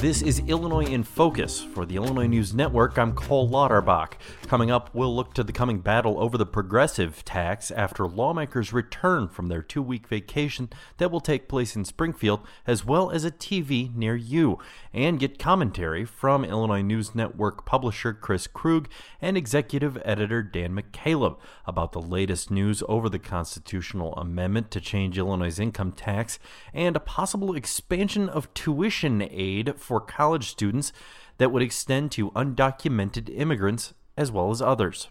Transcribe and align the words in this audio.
This 0.00 0.22
is 0.22 0.38
Illinois 0.46 0.86
in 0.86 1.02
Focus. 1.02 1.60
For 1.60 1.84
the 1.84 1.96
Illinois 1.96 2.26
News 2.26 2.54
Network, 2.54 2.96
I'm 2.96 3.12
Cole 3.12 3.46
Lauterbach. 3.46 4.14
Coming 4.46 4.70
up, 4.70 4.88
we'll 4.94 5.14
look 5.14 5.34
to 5.34 5.44
the 5.44 5.52
coming 5.52 5.80
battle 5.80 6.18
over 6.18 6.38
the 6.38 6.46
progressive 6.46 7.22
tax 7.22 7.70
after 7.70 8.06
lawmakers 8.06 8.72
return 8.72 9.28
from 9.28 9.48
their 9.48 9.60
two 9.60 9.82
week 9.82 10.06
vacation 10.06 10.70
that 10.96 11.10
will 11.10 11.20
take 11.20 11.48
place 11.48 11.76
in 11.76 11.84
Springfield, 11.84 12.40
as 12.66 12.82
well 12.82 13.10
as 13.10 13.26
a 13.26 13.30
TV 13.30 13.94
near 13.94 14.16
you, 14.16 14.58
and 14.94 15.20
get 15.20 15.38
commentary 15.38 16.06
from 16.06 16.46
Illinois 16.46 16.80
News 16.80 17.14
Network 17.14 17.66
publisher 17.66 18.14
Chris 18.14 18.46
Krug 18.46 18.88
and 19.20 19.36
executive 19.36 20.00
editor 20.02 20.42
Dan 20.42 20.74
McCaleb 20.74 21.36
about 21.66 21.92
the 21.92 22.00
latest 22.00 22.50
news 22.50 22.82
over 22.88 23.10
the 23.10 23.18
constitutional 23.18 24.14
amendment 24.14 24.70
to 24.70 24.80
change 24.80 25.18
Illinois' 25.18 25.60
income 25.60 25.92
tax 25.92 26.38
and 26.72 26.96
a 26.96 27.00
possible 27.00 27.54
expansion 27.54 28.30
of 28.30 28.52
tuition 28.54 29.20
aid 29.30 29.74
for 29.90 30.00
college 30.00 30.48
students 30.48 30.92
that 31.38 31.50
would 31.50 31.62
extend 31.62 32.12
to 32.12 32.30
undocumented 32.30 33.28
immigrants 33.36 33.92
as 34.16 34.30
well 34.30 34.52
as 34.52 34.62
others. 34.62 35.08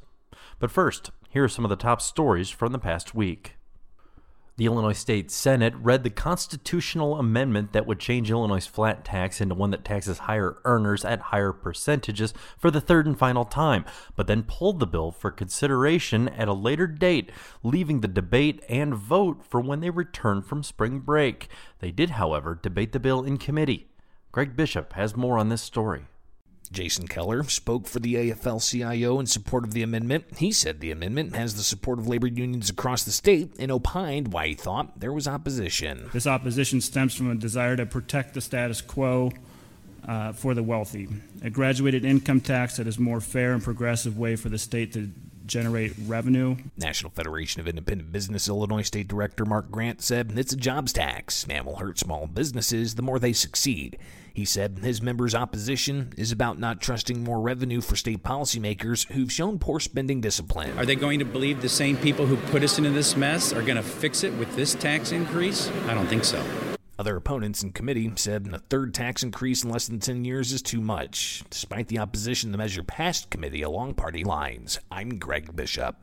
But 0.57 0.71
first, 0.71 1.11
here 1.27 1.43
are 1.43 1.49
some 1.49 1.65
of 1.65 1.69
the 1.69 1.75
top 1.75 1.99
stories 1.99 2.49
from 2.49 2.71
the 2.71 2.79
past 2.79 3.13
week. 3.13 3.57
The 4.55 4.67
Illinois 4.67 4.93
State 4.93 5.31
Senate 5.31 5.73
read 5.75 6.03
the 6.03 6.09
constitutional 6.09 7.19
amendment 7.19 7.73
that 7.73 7.87
would 7.87 7.99
change 7.99 8.31
Illinois' 8.31 8.65
flat 8.65 9.03
tax 9.03 9.41
into 9.41 9.53
one 9.53 9.71
that 9.71 9.83
taxes 9.83 10.19
higher 10.19 10.61
earners 10.63 11.03
at 11.03 11.19
higher 11.19 11.51
percentages 11.51 12.33
for 12.57 12.71
the 12.71 12.79
third 12.79 13.05
and 13.05 13.19
final 13.19 13.43
time, 13.43 13.83
but 14.15 14.27
then 14.27 14.43
pulled 14.43 14.79
the 14.79 14.87
bill 14.87 15.11
for 15.11 15.29
consideration 15.29 16.29
at 16.29 16.47
a 16.47 16.53
later 16.53 16.87
date, 16.87 17.33
leaving 17.63 17.99
the 17.99 18.07
debate 18.07 18.63
and 18.69 18.95
vote 18.95 19.43
for 19.43 19.59
when 19.59 19.81
they 19.81 19.89
return 19.89 20.41
from 20.41 20.63
spring 20.63 20.99
break. 20.99 21.49
They 21.79 21.91
did, 21.91 22.11
however, 22.11 22.57
debate 22.61 22.93
the 22.93 22.99
bill 23.01 23.23
in 23.23 23.37
committee. 23.37 23.88
Greg 24.31 24.55
Bishop 24.55 24.93
has 24.93 25.15
more 25.15 25.37
on 25.39 25.49
this 25.49 25.61
story. 25.61 26.05
Jason 26.71 27.07
Keller 27.07 27.43
spoke 27.43 27.87
for 27.87 27.99
the 27.99 28.13
AFL 28.13 28.61
CIO 28.69 29.19
in 29.19 29.25
support 29.25 29.63
of 29.63 29.73
the 29.73 29.81
amendment. 29.81 30.25
He 30.37 30.51
said 30.51 30.79
the 30.79 30.91
amendment 30.91 31.35
has 31.35 31.55
the 31.55 31.63
support 31.63 31.97
of 31.97 32.07
labor 32.07 32.27
unions 32.27 32.69
across 32.69 33.03
the 33.03 33.11
state 33.11 33.55
and 33.57 33.71
opined 33.71 34.31
why 34.31 34.49
he 34.49 34.53
thought 34.53 34.99
there 34.99 35.11
was 35.11 35.27
opposition. 35.27 36.11
This 36.13 36.27
opposition 36.27 36.79
stems 36.79 37.15
from 37.15 37.31
a 37.31 37.35
desire 37.35 37.75
to 37.75 37.87
protect 37.87 38.35
the 38.35 38.41
status 38.41 38.81
quo 38.81 39.31
uh, 40.07 40.31
for 40.33 40.53
the 40.53 40.61
wealthy, 40.61 41.07
a 41.41 41.49
graduated 41.49 42.05
income 42.05 42.39
tax 42.39 42.77
that 42.77 42.85
is 42.85 42.99
more 42.99 43.19
fair 43.19 43.53
and 43.53 43.63
progressive 43.63 44.17
way 44.17 44.35
for 44.35 44.49
the 44.49 44.59
state 44.59 44.93
to 44.93 45.09
generate 45.49 45.93
revenue. 46.05 46.55
National 46.77 47.11
Federation 47.11 47.59
of 47.59 47.67
Independent 47.67 48.11
Business 48.11 48.47
Illinois 48.47 48.83
State 48.83 49.07
Director 49.07 49.45
Mark 49.45 49.69
Grant 49.69 50.01
said 50.01 50.33
it's 50.37 50.53
a 50.53 50.57
jobs 50.57 50.93
tax 50.93 51.45
and 51.49 51.65
will 51.65 51.77
hurt 51.77 51.99
small 51.99 52.27
businesses 52.27 52.95
the 52.95 53.01
more 53.01 53.19
they 53.19 53.33
succeed. 53.33 53.97
He 54.33 54.45
said 54.45 54.79
his 54.79 55.01
members' 55.01 55.35
opposition 55.35 56.13
is 56.15 56.31
about 56.31 56.59
not 56.59 56.79
trusting 56.79 57.23
more 57.23 57.41
revenue 57.41 57.81
for 57.81 57.95
state 57.95 58.23
policymakers 58.23 59.11
who've 59.11 59.31
shown 59.31 59.59
poor 59.59 59.79
spending 59.79 60.21
discipline. 60.21 60.77
Are 60.77 60.85
they 60.85 60.95
going 60.95 61.19
to 61.19 61.25
believe 61.25 61.61
the 61.61 61.67
same 61.67 61.97
people 61.97 62.25
who 62.25 62.37
put 62.51 62.63
us 62.63 62.77
into 62.77 62.91
this 62.91 63.17
mess 63.17 63.51
are 63.51 63.63
going 63.63 63.75
to 63.75 63.83
fix 63.83 64.23
it 64.23 64.33
with 64.33 64.55
this 64.55 64.75
tax 64.75 65.11
increase? 65.11 65.69
I 65.87 65.93
don't 65.93 66.07
think 66.07 66.23
so. 66.23 66.41
Other 66.99 67.15
opponents 67.15 67.63
in 67.63 67.71
committee 67.71 68.11
said 68.17 68.49
a 68.51 68.59
third 68.59 68.93
tax 68.93 69.23
increase 69.23 69.63
in 69.63 69.69
less 69.69 69.87
than 69.87 69.99
10 69.99 70.25
years 70.25 70.51
is 70.51 70.61
too 70.61 70.81
much. 70.81 71.45
Despite 71.49 71.87
the 71.87 71.97
opposition, 71.97 72.51
the 72.51 72.57
measure 72.57 72.83
passed 72.83 73.29
committee 73.29 73.61
along 73.61 73.93
party 73.93 74.25
lines. 74.25 74.81
I'm 74.91 75.17
Greg 75.17 75.55
Bishop. 75.55 75.95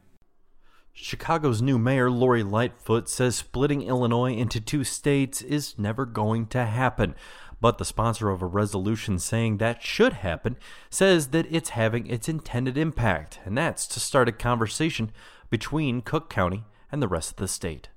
Chicago's 0.95 1.61
new 1.61 1.79
mayor, 1.79 2.11
Lori 2.11 2.43
Lightfoot, 2.43 3.11
says 3.11 3.37
splitting 3.37 3.83
Illinois 3.83 4.33
into 4.33 4.59
two 4.59 4.85
states 4.85 5.43
is 5.43 5.79
never 5.79 6.07
going 6.07 6.47
to 6.47 6.65
happen 6.65 7.15
but 7.61 7.79
the 7.79 7.85
sponsor 7.85 8.31
of 8.31 8.43
a 8.43 8.47
resolution 8.47 9.19
saying 9.19 9.59
that 9.59 9.83
should 9.83 10.13
happen 10.15 10.57
says 10.91 11.29
that 11.29 11.47
it's 11.51 11.71
having 11.71 12.07
its 12.07 12.29
intended 12.29 12.77
impact, 12.77 13.41
and 13.45 13.57
that's 13.57 13.87
to 13.87 14.01
start 14.01 14.29
a 14.29 14.33
conversation 14.33 15.11
between 15.49 16.03
Cook 16.03 16.29
County 16.29 16.65
and 16.93 17.03
the 17.03 17.09
rest 17.09 17.31
of 17.31 17.37
the 17.37 17.49
state. 17.49 17.89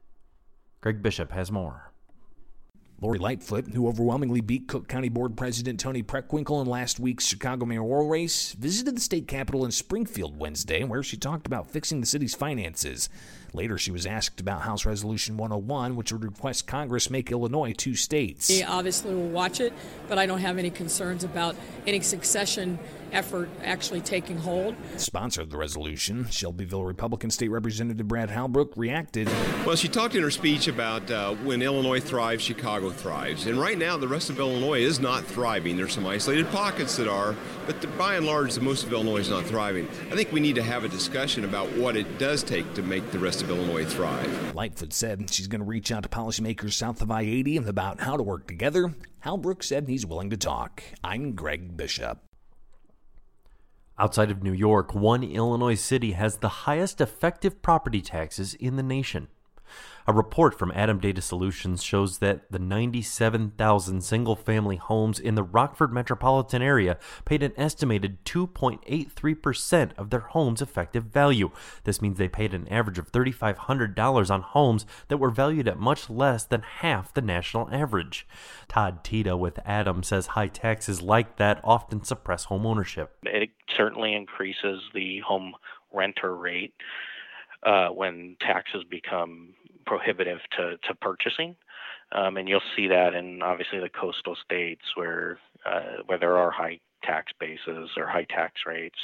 Greg 0.81 1.01
Bishop 1.01 1.31
has 1.31 1.51
more. 1.51 1.88
Lori 3.01 3.17
Lightfoot, 3.17 3.69
who 3.69 3.87
overwhelmingly 3.87 4.41
beat 4.41 4.67
Cook 4.67 4.89
County 4.89 5.07
Board 5.07 5.37
President 5.37 5.79
Toni 5.79 6.03
Preckwinkle 6.03 6.61
in 6.61 6.67
last 6.67 6.99
week's 6.99 7.25
Chicago 7.25 7.65
mayoral 7.65 8.09
race, 8.09 8.51
visited 8.51 8.97
the 8.97 9.01
state 9.01 9.25
capitol 9.25 9.63
in 9.63 9.71
Springfield 9.71 10.37
Wednesday, 10.37 10.83
where 10.83 11.01
she 11.01 11.15
talked 11.15 11.47
about 11.47 11.71
fixing 11.71 12.01
the 12.01 12.05
city's 12.05 12.35
finances. 12.35 13.07
Later, 13.53 13.77
she 13.77 13.91
was 13.91 14.05
asked 14.05 14.39
about 14.39 14.61
House 14.61 14.85
Resolution 14.85 15.37
101, 15.37 15.95
which 15.95 16.11
would 16.11 16.23
request 16.23 16.67
Congress 16.67 17.09
make 17.09 17.31
Illinois 17.31 17.73
two 17.73 17.95
states. 17.95 18.49
We 18.49 18.63
obviously 18.63 19.13
will 19.13 19.29
watch 19.29 19.59
it, 19.59 19.73
but 20.07 20.17
I 20.17 20.25
don't 20.25 20.39
have 20.39 20.57
any 20.57 20.69
concerns 20.69 21.23
about 21.23 21.55
any 21.87 22.01
succession 22.01 22.79
effort 23.11 23.49
actually 23.63 24.01
taking 24.01 24.37
hold. 24.37 24.75
Sponsor 24.97 25.41
of 25.41 25.49
the 25.49 25.57
resolution, 25.57 26.27
Shelbyville 26.29 26.83
Republican 26.83 27.31
State 27.31 27.49
Representative 27.49 28.07
Brad 28.07 28.29
Halbrook, 28.29 28.73
reacted. 28.75 29.27
Well, 29.65 29.75
she 29.75 29.87
talked 29.87 30.15
in 30.15 30.23
her 30.23 30.31
speech 30.31 30.67
about 30.67 31.09
uh, 31.09 31.33
when 31.35 31.61
Illinois 31.61 31.99
thrives, 31.99 32.43
Chicago 32.43 32.89
thrives. 32.89 33.47
And 33.47 33.59
right 33.59 33.77
now, 33.77 33.97
the 33.97 34.07
rest 34.07 34.29
of 34.29 34.39
Illinois 34.39 34.81
is 34.81 34.99
not 34.99 35.25
thriving. 35.25 35.77
There's 35.77 35.93
some 35.93 36.05
isolated 36.05 36.49
pockets 36.51 36.95
that 36.97 37.07
are, 37.07 37.35
but 37.65 37.81
the, 37.81 37.87
by 37.87 38.15
and 38.15 38.25
large, 38.25 38.53
the 38.53 38.61
most 38.61 38.83
of 38.83 38.93
Illinois 38.93 39.17
is 39.17 39.29
not 39.29 39.45
thriving. 39.45 39.87
I 40.11 40.15
think 40.15 40.31
we 40.31 40.39
need 40.39 40.55
to 40.55 40.63
have 40.63 40.83
a 40.83 40.89
discussion 40.89 41.45
about 41.45 41.71
what 41.73 41.95
it 41.95 42.17
does 42.17 42.43
take 42.43 42.73
to 42.75 42.81
make 42.81 43.11
the 43.11 43.19
rest 43.19 43.38
rest 43.39 43.51
of 43.51 43.57
Illinois 43.57 43.85
thrive. 43.85 44.55
Lightfoot 44.55 44.91
said 44.91 45.29
she's 45.29 45.47
going 45.47 45.61
to 45.61 45.65
reach 45.65 45.91
out 45.91 46.03
to 46.03 46.09
policymakers 46.09 46.73
south 46.73 47.01
of 47.01 47.09
I 47.09 47.21
80 47.21 47.57
about 47.57 48.01
how 48.01 48.17
to 48.17 48.23
work 48.23 48.47
together. 48.47 48.93
Halbrooks 49.25 49.65
said 49.65 49.87
he's 49.87 50.05
willing 50.05 50.29
to 50.31 50.37
talk. 50.37 50.83
I'm 51.03 51.33
Greg 51.35 51.77
Bishop. 51.77 52.19
Outside 53.97 54.29
of 54.31 54.43
New 54.43 54.53
York, 54.53 54.93
one 54.93 55.23
Illinois 55.23 55.75
city 55.75 56.13
has 56.13 56.37
the 56.37 56.49
highest 56.49 56.99
effective 56.99 57.61
property 57.61 58.01
taxes 58.01 58.55
in 58.55 58.75
the 58.75 58.83
nation. 58.83 59.29
A 60.07 60.13
report 60.13 60.57
from 60.57 60.71
ATTOM 60.71 61.01
Data 61.01 61.21
Solutions 61.21 61.83
shows 61.83 62.17
that 62.17 62.51
the 62.51 62.57
97,000 62.57 64.01
single 64.01 64.35
family 64.35 64.77
homes 64.77 65.19
in 65.19 65.35
the 65.35 65.43
Rockford 65.43 65.93
metropolitan 65.93 66.63
area 66.63 66.97
paid 67.25 67.43
an 67.43 67.53
estimated 67.57 68.25
2.83% 68.25 69.91
of 69.97 70.09
their 70.09 70.21
home's 70.21 70.63
effective 70.63 71.03
value. 71.03 71.51
This 71.83 72.01
means 72.01 72.17
they 72.17 72.27
paid 72.27 72.55
an 72.55 72.67
average 72.69 72.97
of 72.97 73.11
$3,500 73.11 74.29
on 74.31 74.41
homes 74.41 74.85
that 75.09 75.17
were 75.17 75.29
valued 75.29 75.67
at 75.67 75.77
much 75.77 76.09
less 76.09 76.43
than 76.43 76.61
half 76.61 77.13
the 77.13 77.21
national 77.21 77.69
average. 77.71 78.27
Todd 78.67 79.03
Teta 79.03 79.37
with 79.37 79.55
ATTOM 79.65 80.03
says 80.03 80.27
high 80.27 80.47
taxes 80.47 81.01
like 81.01 81.37
that 81.37 81.61
often 81.63 82.03
suppress 82.03 82.45
home 82.45 82.65
ownership. 82.65 83.15
It 83.23 83.51
certainly 83.77 84.15
increases 84.15 84.81
the 84.93 85.19
home 85.19 85.53
renter 85.93 86.35
rate 86.35 86.73
uh, 87.63 87.89
when 87.89 88.35
taxes 88.39 88.83
become 88.89 89.53
prohibitive 89.85 90.39
to, 90.57 90.77
to 90.87 90.95
purchasing. 90.95 91.55
Um, 92.11 92.37
and 92.37 92.49
you'll 92.49 92.61
see 92.75 92.87
that 92.87 93.13
in 93.13 93.41
obviously 93.41 93.79
the 93.79 93.89
coastal 93.89 94.35
states 94.43 94.81
where 94.95 95.39
uh, 95.65 96.01
where 96.05 96.17
there 96.17 96.37
are 96.37 96.49
high 96.49 96.79
tax 97.03 97.31
bases 97.39 97.89
or 97.97 98.07
high 98.07 98.25
tax 98.29 98.61
rates. 98.65 98.97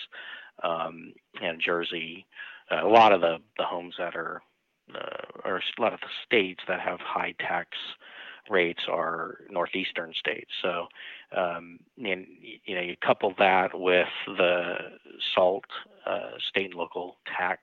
Um, 0.63 1.13
and 1.41 1.61
Jersey, 1.63 2.25
uh, 2.71 2.85
a 2.85 2.88
lot 2.88 3.11
of 3.11 3.21
the, 3.21 3.38
the 3.57 3.66
homes 3.66 3.95
that 3.97 4.16
are 4.16 4.41
uh, 4.93 5.49
or 5.49 5.57
a 5.57 5.81
lot 5.81 5.93
of 5.93 5.99
the 5.99 6.07
states 6.25 6.61
that 6.67 6.79
have 6.79 6.99
high 6.99 7.33
tax 7.39 7.69
rates 8.50 8.83
are 8.89 9.39
northeastern 9.50 10.13
states. 10.17 10.51
So, 10.61 10.88
um, 11.35 11.79
and, 11.97 12.28
you 12.66 12.75
know, 12.75 12.81
you 12.81 12.95
couple 13.06 13.33
that 13.39 13.69
with 13.73 14.07
the 14.25 14.75
SALT 15.33 15.66
uh, 16.06 16.31
state 16.50 16.72
and 16.72 16.75
local 16.75 17.17
tax 17.38 17.61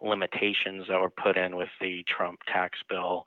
limitations 0.00 0.86
that 0.88 1.00
were 1.00 1.10
put 1.10 1.36
in 1.36 1.56
with 1.56 1.68
the 1.80 2.04
Trump 2.08 2.40
tax 2.52 2.78
bill. 2.88 3.26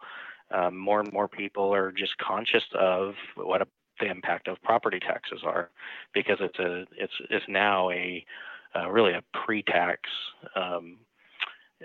Um, 0.52 0.76
more 0.78 1.00
and 1.00 1.14
more 1.14 1.28
people 1.28 1.74
are 1.74 1.92
just 1.92 2.18
conscious 2.18 2.64
of 2.74 3.14
what 3.36 3.62
a, 3.62 3.68
the 4.00 4.08
impact 4.08 4.48
of 4.48 4.62
property 4.64 5.00
taxes 5.00 5.42
are, 5.46 5.70
because 6.14 6.38
it's 6.40 6.58
a 6.60 6.86
it's 6.98 7.14
it's 7.30 7.46
now 7.48 7.92
a 7.92 8.26
uh, 8.76 8.90
really 8.90 9.14
a 9.14 9.24
pre-tax 9.46 10.02
um, 10.56 10.98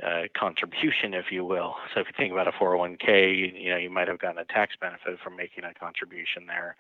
uh, 0.02 0.22
contribution, 0.36 1.14
if 1.14 1.26
you 1.30 1.44
will. 1.44 1.74
So 1.94 2.00
if 2.00 2.06
you 2.06 2.12
think 2.16 2.32
about 2.32 2.48
a 2.48 2.52
401k, 2.52 3.54
you, 3.62 3.70
know 3.70 3.76
you 3.76 3.90
might 3.90 4.08
have 4.08 4.18
gotten 4.18 4.38
a 4.38 4.44
tax 4.44 4.74
benefit 4.80 5.18
from 5.22 5.36
making 5.36 5.64
a 5.64 5.74
contribution 5.74 6.46
there. 6.46 6.76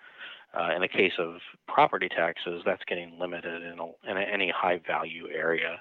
Uh, 0.58 0.74
in 0.74 0.82
the 0.82 0.88
case 0.88 1.12
of 1.18 1.36
property 1.66 2.08
taxes, 2.08 2.62
that's 2.64 2.82
getting 2.86 3.18
limited 3.18 3.62
in, 3.62 3.78
a, 3.78 4.10
in 4.10 4.18
any 4.18 4.52
high 4.54 4.80
value 4.86 5.26
area 5.28 5.80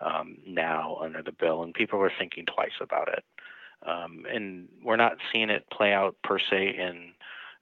um, 0.00 0.38
now 0.46 0.98
under 1.02 1.22
the 1.22 1.32
bill, 1.32 1.62
and 1.62 1.74
people 1.74 2.00
are 2.00 2.12
thinking 2.18 2.44
twice 2.46 2.70
about 2.80 3.08
it. 3.08 3.24
Um, 3.86 4.24
and 4.32 4.68
we're 4.82 4.96
not 4.96 5.16
seeing 5.32 5.50
it 5.50 5.66
play 5.70 5.92
out 5.92 6.16
per 6.24 6.38
se 6.38 6.76
in 6.78 7.12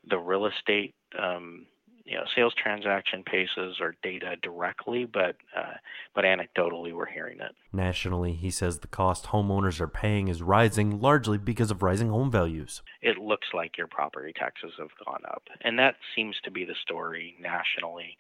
the 0.08 0.18
real 0.18 0.46
estate 0.46 0.94
um, 1.18 1.66
you 2.04 2.16
know 2.16 2.24
sales 2.34 2.54
transaction 2.54 3.22
paces 3.24 3.78
or 3.80 3.96
data 4.02 4.36
directly, 4.42 5.04
but 5.04 5.36
uh, 5.56 5.74
but 6.14 6.24
anecdotally 6.24 6.92
we're 6.92 7.06
hearing 7.06 7.40
it. 7.40 7.54
Nationally, 7.72 8.32
he 8.32 8.50
says 8.50 8.78
the 8.78 8.86
cost 8.86 9.26
homeowners 9.26 9.80
are 9.80 9.88
paying 9.88 10.28
is 10.28 10.42
rising 10.42 11.00
largely 11.00 11.38
because 11.38 11.70
of 11.70 11.82
rising 11.82 12.08
home 12.08 12.30
values. 12.30 12.82
It 13.02 13.18
looks 13.18 13.48
like 13.54 13.78
your 13.78 13.86
property 13.86 14.32
taxes 14.32 14.72
have 14.78 14.90
gone 15.04 15.22
up. 15.26 15.42
And 15.62 15.78
that 15.78 15.96
seems 16.14 16.36
to 16.44 16.50
be 16.50 16.64
the 16.64 16.74
story 16.82 17.36
nationally 17.40 18.16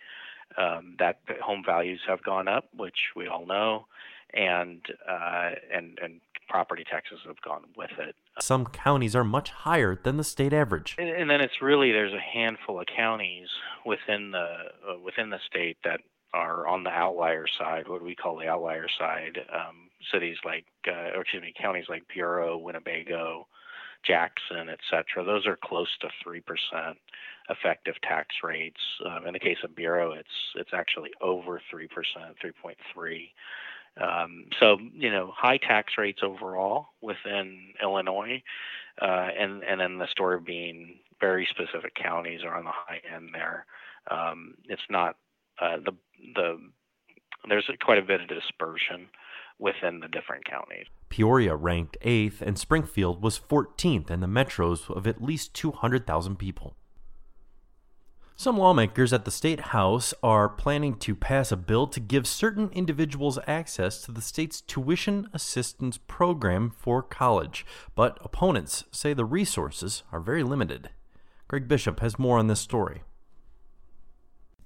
um, 0.56 0.96
that 0.98 1.18
home 1.42 1.62
values 1.64 2.00
have 2.08 2.22
gone 2.22 2.48
up, 2.48 2.68
which 2.76 2.98
we 3.16 3.26
all 3.26 3.46
know, 3.46 3.86
and 4.34 4.80
uh, 5.08 5.50
and 5.72 5.98
and 6.02 6.20
property 6.48 6.84
taxes 6.84 7.18
have 7.26 7.40
gone 7.40 7.62
with 7.76 7.90
it. 7.98 8.14
Some 8.40 8.66
counties 8.66 9.16
are 9.16 9.24
much 9.24 9.50
higher 9.50 9.98
than 10.02 10.18
the 10.18 10.24
state 10.24 10.52
average. 10.52 10.94
And, 10.98 11.08
and 11.08 11.30
then 11.30 11.40
it's 11.40 11.62
really 11.62 11.90
there's 11.92 12.12
a 12.12 12.20
handful 12.20 12.80
of 12.80 12.86
counties 12.86 13.48
within 13.86 14.30
the 14.32 14.46
uh, 14.88 14.98
within 15.02 15.30
the 15.30 15.38
state 15.46 15.78
that 15.84 16.00
are 16.32 16.66
on 16.66 16.82
the 16.82 16.90
outlier 16.90 17.46
side, 17.58 17.88
what 17.88 18.02
we 18.02 18.14
call 18.14 18.36
the 18.36 18.48
outlier 18.48 18.86
side. 18.98 19.38
Um, 19.52 19.88
cities 20.12 20.36
like, 20.44 20.66
uh, 20.86 21.16
or 21.16 21.22
excuse 21.22 21.42
me, 21.42 21.54
counties 21.58 21.86
like 21.88 22.02
Bureau, 22.12 22.58
Winnebago, 22.58 23.46
Jackson, 24.04 24.68
et 24.68 24.80
cetera. 24.90 25.24
Those 25.24 25.46
are 25.46 25.58
close 25.64 25.88
to 26.00 26.08
three 26.22 26.40
percent 26.40 26.98
effective 27.48 27.94
tax 28.02 28.28
rates. 28.42 28.80
Um, 29.06 29.26
in 29.26 29.32
the 29.32 29.38
case 29.38 29.58
of 29.64 29.74
Bureau, 29.74 30.12
it's 30.12 30.28
it's 30.56 30.74
actually 30.74 31.10
over 31.20 31.60
three 31.70 31.88
percent, 31.88 32.36
three 32.40 32.52
point 32.52 32.78
three. 32.92 33.32
Um, 34.00 34.46
so 34.58 34.78
you 34.92 35.10
know, 35.10 35.32
high 35.36 35.58
tax 35.58 35.94
rates 35.96 36.20
overall 36.22 36.88
within 37.00 37.74
Illinois, 37.82 38.42
uh, 39.00 39.28
and 39.38 39.62
and 39.62 39.80
then 39.80 39.98
the 39.98 40.08
story 40.08 40.40
being 40.40 40.96
very 41.20 41.46
specific 41.50 41.94
counties 41.94 42.40
are 42.44 42.56
on 42.56 42.64
the 42.64 42.72
high 42.72 43.00
end 43.14 43.30
there. 43.32 43.66
Um, 44.10 44.54
it's 44.68 44.82
not 44.90 45.16
uh, 45.60 45.76
the 45.84 45.92
the 46.34 46.58
there's 47.48 47.68
quite 47.82 47.98
a 47.98 48.02
bit 48.02 48.20
of 48.20 48.28
dispersion 48.28 49.08
within 49.58 50.00
the 50.00 50.08
different 50.08 50.44
counties. 50.44 50.86
Peoria 51.08 51.54
ranked 51.54 51.96
8th 52.04 52.40
and 52.40 52.58
Springfield 52.58 53.22
was 53.22 53.38
14th 53.38 54.10
in 54.10 54.20
the 54.20 54.26
metros 54.26 54.90
of 54.90 55.06
at 55.06 55.22
least 55.22 55.54
200,000 55.54 56.36
people. 56.36 56.76
Some 58.36 58.58
lawmakers 58.58 59.12
at 59.12 59.24
the 59.24 59.30
State 59.30 59.60
House 59.60 60.12
are 60.20 60.48
planning 60.48 60.96
to 60.96 61.14
pass 61.14 61.52
a 61.52 61.56
bill 61.56 61.86
to 61.86 62.00
give 62.00 62.26
certain 62.26 62.68
individuals 62.70 63.38
access 63.46 64.02
to 64.02 64.12
the 64.12 64.20
state's 64.20 64.60
tuition 64.60 65.28
assistance 65.32 66.00
program 66.08 66.70
for 66.70 67.00
college, 67.00 67.64
but 67.94 68.18
opponents 68.22 68.84
say 68.90 69.14
the 69.14 69.24
resources 69.24 70.02
are 70.10 70.18
very 70.18 70.42
limited. 70.42 70.90
Greg 71.46 71.68
Bishop 71.68 72.00
has 72.00 72.18
more 72.18 72.38
on 72.38 72.48
this 72.48 72.58
story. 72.58 73.02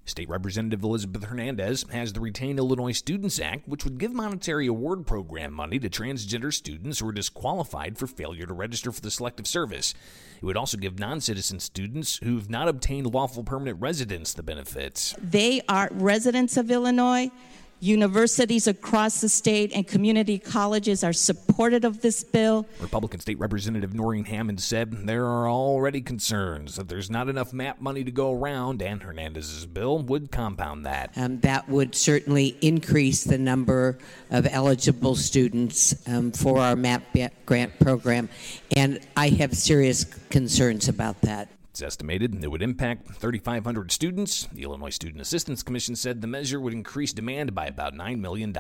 State 0.09 0.29
Representative 0.29 0.83
Elizabeth 0.83 1.25
Hernandez 1.25 1.85
has 1.93 2.13
the 2.13 2.21
Retain 2.21 2.59
Illinois 2.59 2.93
Students 2.93 3.39
Act, 3.39 3.69
which 3.69 3.85
would 3.85 3.99
give 3.99 4.13
monetary 4.13 4.67
award 4.67 5.07
program 5.07 5.53
money 5.53 5.79
to 5.79 5.89
transgender 5.89 6.53
students 6.53 6.99
who 6.99 7.09
are 7.09 7.13
disqualified 7.13 7.99
for 7.99 8.07
failure 8.07 8.47
to 8.47 8.55
register 8.55 8.91
for 8.91 9.01
the 9.01 9.11
Selective 9.11 9.47
Service. 9.47 9.95
It 10.37 10.45
would 10.45 10.57
also 10.57 10.77
give 10.77 10.99
non 10.99 11.21
citizen 11.21 11.61
students 11.61 12.19
who've 12.23 12.49
not 12.49 12.69
obtained 12.69 13.13
lawful 13.13 13.45
permanent 13.45 13.81
residence 13.81 14.33
the 14.33 14.43
benefits. 14.43 15.15
They 15.23 15.61
are 15.69 15.89
residents 15.93 16.57
of 16.57 16.71
Illinois. 16.71 17.31
Universities 17.81 18.67
across 18.67 19.21
the 19.21 19.29
state 19.29 19.73
and 19.73 19.87
community 19.87 20.39
colleges 20.39 21.05
are 21.05 21.13
supportive 21.13 21.85
of 21.85 22.01
this 22.01 22.25
bill. 22.25 22.67
Republican 22.81 23.21
State 23.21 23.39
Representative 23.39 23.91
Norine 23.93 24.27
Hammond 24.27 24.61
said 24.61 25.07
there 25.07 25.25
are 25.25 25.49
already 25.49 26.01
concerns 26.01 26.77
that 26.77 26.89
there's 26.89 27.11
not 27.11 27.29
enough 27.29 27.53
MAP 27.53 27.81
money 27.81 28.05
to 28.05 28.11
go 28.11 28.33
around, 28.33 28.83
and 28.83 29.03
Hernandez's 29.03 29.67
bill 29.67 30.01
would 30.01 30.31
compound 30.31 30.87
that. 30.87 31.13
Um, 31.17 31.41
that 31.41 31.69
would 31.69 31.95
certainly 31.95 32.57
increase 32.61 33.25
the 33.25 33.39
number 33.39 33.99
of 34.31 34.47
eligible 34.51 35.15
students 35.15 35.95
um, 36.09 36.33
for 36.33 36.59
our 36.59 36.77
MAP 36.77 37.05
grant 37.47 37.79
program, 37.79 38.29
and 38.77 39.01
I 39.17 39.29
have 39.31 39.57
serious 39.57 40.05
concerns 40.05 40.89
about 40.89 41.21
that. 41.23 41.49
It's 41.79 41.83
estimated 41.85 42.43
it 42.43 42.51
would 42.51 42.61
impact 42.61 43.09
3,500 43.09 43.93
students. 43.93 44.49
The 44.53 44.65
Illinois 44.65 44.91
Student 44.91 45.21
Assistance 45.21 45.63
Commission 45.63 45.95
said 45.95 46.21
the 46.21 46.27
measure 46.27 46.59
would 46.59 46.73
increase 46.73 47.13
demand 47.13 47.55
by 47.55 47.67
about 47.67 47.95
$9 47.95 48.19
million. 48.19 48.53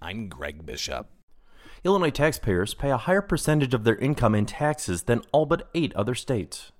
I'm 0.00 0.28
Greg 0.28 0.64
Bishop. 0.64 1.08
Illinois 1.82 2.10
taxpayers 2.10 2.72
pay 2.72 2.90
a 2.90 2.96
higher 2.96 3.22
percentage 3.22 3.74
of 3.74 3.82
their 3.82 3.96
income 3.96 4.36
in 4.36 4.46
taxes 4.46 5.02
than 5.02 5.22
all 5.32 5.46
but 5.46 5.68
eight 5.74 5.92
other 5.96 6.14
states. 6.14 6.70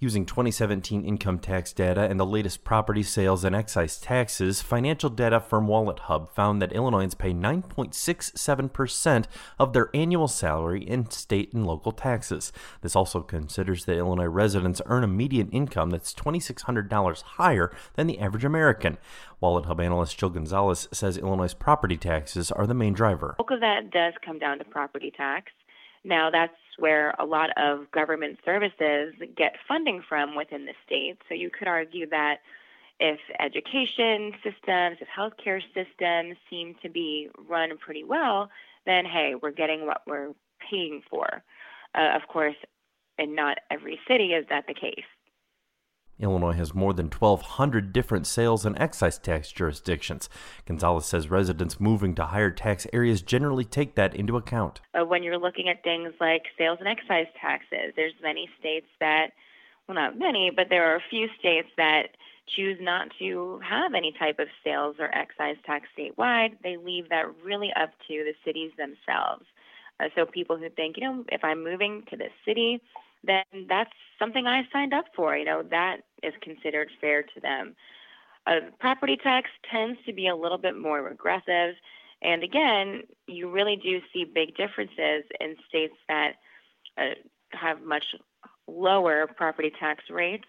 Using 0.00 0.26
2017 0.26 1.04
income 1.04 1.40
tax 1.40 1.72
data 1.72 2.02
and 2.02 2.20
the 2.20 2.24
latest 2.24 2.62
property 2.62 3.02
sales 3.02 3.42
and 3.42 3.56
excise 3.56 3.98
taxes, 3.98 4.62
financial 4.62 5.10
data 5.10 5.40
from 5.40 5.66
WalletHub 5.66 6.30
found 6.30 6.62
that 6.62 6.70
Illinoisans 6.72 7.16
pay 7.16 7.32
9.67% 7.32 9.24
of 9.58 9.72
their 9.72 9.90
annual 9.92 10.28
salary 10.28 10.84
in 10.84 11.10
state 11.10 11.52
and 11.52 11.66
local 11.66 11.90
taxes. 11.90 12.52
This 12.80 12.94
also 12.94 13.22
considers 13.22 13.86
that 13.86 13.98
Illinois 13.98 14.26
residents 14.26 14.80
earn 14.86 15.02
a 15.02 15.08
median 15.08 15.50
income 15.50 15.90
that's 15.90 16.14
$2,600 16.14 17.22
higher 17.22 17.72
than 17.94 18.06
the 18.06 18.20
average 18.20 18.44
American. 18.44 18.98
WalletHub 19.42 19.84
analyst 19.84 20.16
Jill 20.16 20.30
Gonzalez 20.30 20.86
says 20.92 21.18
Illinois' 21.18 21.54
property 21.54 21.96
taxes 21.96 22.52
are 22.52 22.68
the 22.68 22.72
main 22.74 22.92
driver. 22.92 23.34
Bulk 23.36 23.50
of 23.50 23.58
that 23.62 23.90
does 23.90 24.14
come 24.24 24.38
down 24.38 24.58
to 24.58 24.64
property 24.64 25.10
tax. 25.10 25.50
Now, 26.04 26.30
that's 26.30 26.54
where 26.78 27.14
a 27.18 27.24
lot 27.24 27.50
of 27.56 27.90
government 27.90 28.38
services 28.44 29.14
get 29.36 29.56
funding 29.66 30.02
from 30.08 30.34
within 30.34 30.64
the 30.64 30.74
state. 30.86 31.18
So 31.28 31.34
you 31.34 31.50
could 31.50 31.68
argue 31.68 32.08
that 32.10 32.38
if 33.00 33.18
education 33.38 34.32
systems, 34.42 34.98
if 35.00 35.08
healthcare 35.08 35.62
systems 35.74 36.36
seem 36.50 36.74
to 36.82 36.88
be 36.88 37.28
run 37.48 37.76
pretty 37.78 38.04
well, 38.04 38.50
then 38.86 39.04
hey, 39.04 39.34
we're 39.40 39.50
getting 39.50 39.86
what 39.86 40.02
we're 40.06 40.32
paying 40.70 41.02
for. 41.08 41.42
Uh, 41.94 42.10
of 42.14 42.26
course, 42.28 42.56
in 43.18 43.34
not 43.34 43.58
every 43.70 43.98
city 44.08 44.32
is 44.32 44.46
that 44.48 44.66
the 44.66 44.74
case. 44.74 45.04
Illinois 46.20 46.52
has 46.52 46.74
more 46.74 46.92
than 46.92 47.06
1,200 47.06 47.92
different 47.92 48.26
sales 48.26 48.64
and 48.64 48.78
excise 48.78 49.18
tax 49.18 49.52
jurisdictions. 49.52 50.28
Gonzalez 50.66 51.06
says 51.06 51.30
residents 51.30 51.80
moving 51.80 52.14
to 52.16 52.26
higher 52.26 52.50
tax 52.50 52.86
areas 52.92 53.22
generally 53.22 53.64
take 53.64 53.94
that 53.94 54.14
into 54.14 54.36
account. 54.36 54.80
Uh, 54.94 55.04
when 55.04 55.22
you're 55.22 55.38
looking 55.38 55.68
at 55.68 55.82
things 55.82 56.12
like 56.20 56.42
sales 56.56 56.78
and 56.80 56.88
excise 56.88 57.28
taxes, 57.40 57.92
there's 57.96 58.14
many 58.22 58.48
states 58.58 58.86
that, 59.00 59.28
well, 59.86 59.94
not 59.94 60.18
many, 60.18 60.50
but 60.54 60.68
there 60.68 60.92
are 60.92 60.96
a 60.96 61.10
few 61.10 61.28
states 61.38 61.68
that 61.76 62.08
choose 62.56 62.78
not 62.80 63.08
to 63.18 63.60
have 63.62 63.94
any 63.94 64.12
type 64.18 64.38
of 64.38 64.48
sales 64.64 64.96
or 64.98 65.14
excise 65.14 65.56
tax 65.66 65.86
statewide. 65.96 66.56
They 66.62 66.76
leave 66.76 67.08
that 67.10 67.26
really 67.44 67.70
up 67.76 67.90
to 68.08 68.24
the 68.24 68.34
cities 68.44 68.72
themselves. 68.76 69.44
Uh, 70.00 70.08
so 70.14 70.24
people 70.24 70.56
who 70.56 70.68
think, 70.70 70.96
you 70.96 71.04
know, 71.04 71.24
if 71.30 71.42
I'm 71.44 71.64
moving 71.64 72.04
to 72.10 72.16
this 72.16 72.32
city, 72.46 72.80
then 73.24 73.44
that's 73.68 73.90
something 74.18 74.46
I 74.46 74.62
signed 74.72 74.94
up 74.94 75.06
for. 75.14 75.36
You 75.36 75.44
know, 75.44 75.62
that 75.70 75.98
is 76.22 76.34
considered 76.42 76.88
fair 77.00 77.22
to 77.22 77.40
them. 77.40 77.74
Uh, 78.46 78.70
property 78.80 79.16
tax 79.22 79.50
tends 79.70 79.98
to 80.06 80.12
be 80.12 80.28
a 80.28 80.36
little 80.36 80.58
bit 80.58 80.76
more 80.76 81.02
regressive. 81.02 81.74
And 82.22 82.42
again, 82.42 83.02
you 83.26 83.50
really 83.50 83.76
do 83.76 84.00
see 84.12 84.24
big 84.24 84.56
differences 84.56 85.24
in 85.40 85.56
states 85.68 85.94
that 86.08 86.32
uh, 86.96 87.14
have 87.52 87.82
much 87.82 88.04
lower 88.66 89.26
property 89.26 89.72
tax 89.78 90.04
rates 90.10 90.44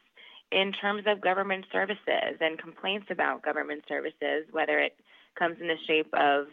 in 0.52 0.72
terms 0.72 1.04
of 1.06 1.22
government 1.22 1.66
services 1.72 2.38
and 2.42 2.58
complaints 2.58 3.08
about 3.12 3.44
government 3.44 3.84
services, 3.88 4.46
whether 4.52 4.80
it 4.80 4.96
comes 5.38 5.58
in 5.62 5.68
the 5.68 5.78
shape 5.88 6.10
of 6.14 6.48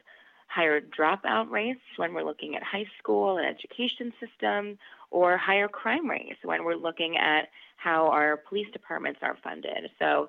higher 0.46 0.80
dropout 0.80 1.50
rates 1.50 1.80
when 1.96 2.14
we're 2.14 2.24
looking 2.24 2.56
at 2.56 2.62
high 2.62 2.86
school 2.98 3.38
and 3.38 3.46
education 3.46 4.12
system 4.20 4.78
or 5.10 5.36
higher 5.36 5.68
crime 5.68 6.08
rates 6.08 6.38
when 6.42 6.64
we're 6.64 6.76
looking 6.76 7.16
at 7.16 7.48
how 7.76 8.08
our 8.08 8.38
police 8.48 8.66
departments 8.72 9.20
are 9.22 9.36
funded. 9.42 9.90
So, 9.98 10.28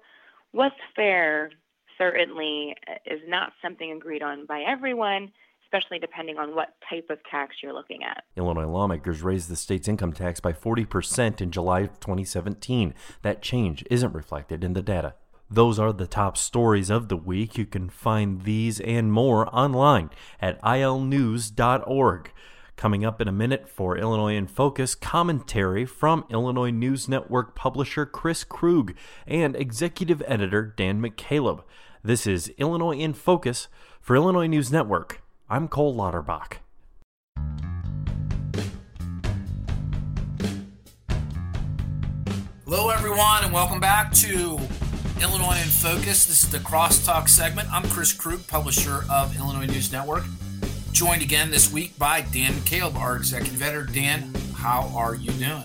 what's 0.52 0.76
fair 0.96 1.52
certainly 1.98 2.76
is 3.06 3.22
not 3.28 3.54
something 3.62 3.92
agreed 3.92 4.22
on 4.22 4.46
by 4.46 4.64
everyone, 4.68 5.32
especially 5.66 6.00
depending 6.00 6.38
on 6.38 6.56
what 6.56 6.76
type 6.90 7.08
of 7.10 7.20
tax 7.30 7.56
you're 7.62 7.74
looking 7.74 8.04
at. 8.04 8.24
Illinois 8.36 8.68
lawmakers 8.68 9.22
raised 9.22 9.50
the 9.50 9.56
state's 9.56 9.88
income 9.88 10.14
tax 10.14 10.40
by 10.40 10.54
40% 10.54 11.42
in 11.42 11.52
July 11.52 11.82
of 11.82 12.00
2017. 12.00 12.94
That 13.24 13.42
change 13.42 13.84
isn't 13.90 14.14
reflected 14.14 14.64
in 14.64 14.74
the 14.74 14.82
data. 14.82 15.16
Those 15.50 15.80
are 15.80 15.94
the 15.94 16.08
top 16.08 16.36
stories 16.36 16.90
of 16.90 17.08
the 17.08 17.16
week. 17.16 17.58
You 17.58 17.66
can 17.66 17.90
find 17.90 18.42
these 18.42 18.82
and 18.82 19.14
more 19.14 19.48
online 19.56 20.10
at 20.42 20.62
ilnews.org. 20.62 22.32
Coming 22.76 23.06
up 23.06 23.22
in 23.22 23.30
a 23.30 23.32
minute 23.32 23.70
for 23.70 23.98
Illinois 23.98 24.36
in 24.36 24.46
Focus, 24.46 24.94
commentary 24.94 25.86
from 25.86 26.26
Illinois 26.30 26.70
News 26.70 27.08
Network 27.08 27.56
publisher 27.56 28.06
Chris 28.06 28.44
Krug 28.44 28.94
and 29.26 29.56
executive 29.56 30.22
editor 30.28 30.64
Dan 30.64 31.02
McCaleb. 31.02 31.64
This 32.04 32.28
is 32.28 32.50
Illinois 32.58 32.98
in 32.98 33.14
Focus 33.14 33.70
for 34.02 34.18
Illinois 34.18 34.48
News 34.48 34.70
Network. 34.70 35.24
I'm 35.50 35.70
Cole 35.70 35.96
Lauterbach. 35.96 36.58
Hello, 42.66 42.90
everyone, 42.90 43.46
and 43.46 43.54
welcome 43.54 43.80
back 43.80 44.12
to 44.12 44.60
Illinois 45.22 45.62
in 45.62 45.68
Focus. 45.68 46.26
This 46.26 46.44
is 46.44 46.50
the 46.50 46.60
Crosstalk 46.60 47.30
segment. 47.30 47.72
I'm 47.72 47.84
Chris 47.90 48.14
Krug, 48.14 48.46
publisher 48.48 49.06
of 49.10 49.36
Illinois 49.38 49.66
News 49.66 49.92
Network 49.92 50.24
joined 50.98 51.22
again 51.22 51.52
this 51.52 51.72
week 51.72 51.96
by 52.00 52.22
Dan 52.22 52.60
Caleb, 52.62 52.98
our 52.98 53.16
executive 53.16 53.62
editor. 53.62 53.84
Dan, 53.84 54.34
how 54.56 54.92
are 54.96 55.14
you 55.14 55.30
doing? 55.34 55.64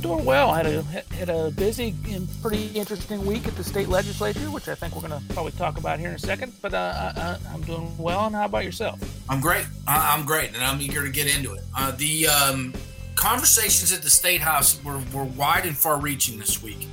Doing 0.00 0.24
well. 0.24 0.48
I 0.48 0.62
had 0.62 0.66
a 0.66 0.82
had 1.14 1.28
a 1.28 1.50
busy 1.50 1.94
and 2.08 2.26
pretty 2.40 2.68
interesting 2.68 3.26
week 3.26 3.46
at 3.46 3.56
the 3.56 3.64
state 3.64 3.88
legislature, 3.88 4.50
which 4.50 4.66
I 4.68 4.74
think 4.74 4.94
we're 4.94 5.06
going 5.06 5.20
to 5.20 5.34
probably 5.34 5.52
talk 5.52 5.76
about 5.76 6.00
here 6.00 6.08
in 6.08 6.14
a 6.14 6.18
second. 6.18 6.54
But 6.62 6.72
uh, 6.72 7.12
I, 7.14 7.52
am 7.52 7.60
doing 7.60 7.94
well. 7.98 8.24
And 8.24 8.34
how 8.34 8.46
about 8.46 8.64
yourself? 8.64 8.98
I'm 9.28 9.42
great. 9.42 9.66
I'm 9.86 10.24
great, 10.24 10.54
and 10.54 10.64
I'm 10.64 10.80
eager 10.80 11.04
to 11.04 11.10
get 11.10 11.36
into 11.36 11.52
it. 11.52 11.62
Uh, 11.76 11.90
the 11.90 12.28
um, 12.28 12.72
conversations 13.16 13.92
at 13.92 14.00
the 14.00 14.08
state 14.08 14.40
house 14.40 14.82
were, 14.82 15.02
were 15.12 15.24
wide 15.24 15.66
and 15.66 15.76
far-reaching 15.76 16.38
this 16.38 16.62
week. 16.62 16.88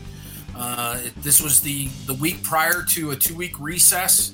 Uh, 0.56 1.00
this 1.18 1.42
was 1.42 1.60
the 1.60 1.88
the 2.06 2.14
week 2.14 2.42
prior 2.42 2.82
to 2.82 3.12
a 3.12 3.16
two-week 3.16 3.60
recess, 3.60 4.34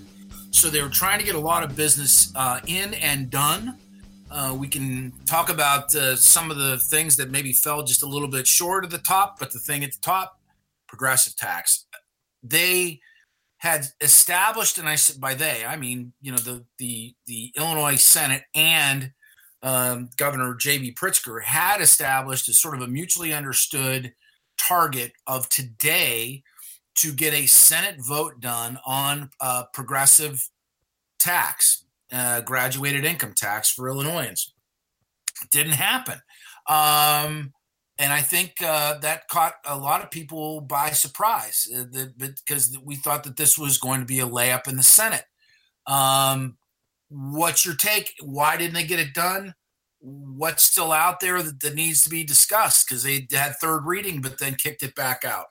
so 0.51 0.69
they 0.69 0.81
were 0.81 0.89
trying 0.89 1.17
to 1.17 1.25
get 1.25 1.35
a 1.35 1.39
lot 1.39 1.63
of 1.63 1.75
business 1.75 2.31
uh, 2.35 2.59
in 2.67 2.93
and 2.95 3.29
done. 3.29 3.77
Uh, 4.29 4.55
we 4.57 4.67
can 4.67 5.11
talk 5.25 5.49
about 5.49 5.93
uh, 5.95 6.15
some 6.15 6.51
of 6.51 6.57
the 6.57 6.77
things 6.77 7.15
that 7.17 7.31
maybe 7.31 7.51
fell 7.51 7.83
just 7.83 8.03
a 8.03 8.05
little 8.05 8.27
bit 8.27 8.45
short 8.45 8.85
of 8.85 8.91
the 8.91 8.99
top, 8.99 9.39
but 9.39 9.51
the 9.51 9.59
thing 9.59 9.83
at 9.83 9.91
the 9.91 9.99
top, 10.01 10.39
progressive 10.87 11.35
tax. 11.35 11.85
They 12.43 13.01
had 13.57 13.87
established, 13.99 14.77
and 14.77 14.87
I 14.87 14.95
said 14.95 15.19
by 15.19 15.33
they, 15.33 15.65
I 15.65 15.75
mean 15.75 16.13
you 16.21 16.31
know 16.31 16.37
the 16.37 16.65
the 16.77 17.15
the 17.25 17.51
Illinois 17.57 17.95
Senate 17.95 18.43
and 18.53 19.11
um, 19.63 20.09
Governor 20.17 20.53
J.B. 20.55 20.93
Pritzker 20.93 21.43
had 21.43 21.81
established 21.81 22.47
as 22.47 22.61
sort 22.61 22.75
of 22.75 22.81
a 22.81 22.87
mutually 22.87 23.33
understood 23.33 24.13
target 24.67 25.13
of 25.27 25.49
today 25.49 26.43
to 26.95 27.13
get 27.13 27.33
a 27.33 27.45
Senate 27.45 27.95
vote 27.99 28.39
done 28.39 28.79
on 28.85 29.29
uh, 29.39 29.63
progressive 29.73 30.47
tax 31.19 31.85
uh, 32.11 32.41
graduated 32.41 33.05
income 33.05 33.33
tax 33.35 33.71
for 33.71 33.87
Illinoisans. 33.87 34.53
didn't 35.51 35.73
happen. 35.73 36.19
Um, 36.67 37.53
and 37.97 38.11
I 38.11 38.21
think 38.21 38.53
uh, 38.61 38.97
that 38.99 39.27
caught 39.27 39.53
a 39.65 39.77
lot 39.77 40.03
of 40.03 40.11
people 40.11 40.61
by 40.61 40.89
surprise 40.89 41.67
uh, 41.73 41.83
the, 41.91 42.13
because 42.17 42.77
we 42.83 42.95
thought 42.95 43.23
that 43.23 43.37
this 43.37 43.57
was 43.57 43.77
going 43.77 43.99
to 43.99 44.05
be 44.05 44.19
a 44.19 44.27
layup 44.27 44.67
in 44.67 44.75
the 44.75 44.83
Senate. 44.83 45.25
Um, 45.87 46.57
what's 47.09 47.65
your 47.65 47.75
take? 47.75 48.13
Why 48.21 48.57
didn't 48.57 48.73
they 48.73 48.85
get 48.85 48.99
it 48.99 49.13
done? 49.13 49.53
What's 50.01 50.63
still 50.63 50.91
out 50.91 51.19
there 51.19 51.41
that, 51.43 51.59
that 51.61 51.75
needs 51.75 52.03
to 52.03 52.09
be 52.09 52.23
discussed? 52.23 52.87
Because 52.87 53.03
they 53.03 53.27
had 53.31 53.55
third 53.61 53.85
reading, 53.85 54.21
but 54.21 54.39
then 54.39 54.55
kicked 54.55 54.83
it 54.83 54.95
back 54.95 55.23
out. 55.23 55.47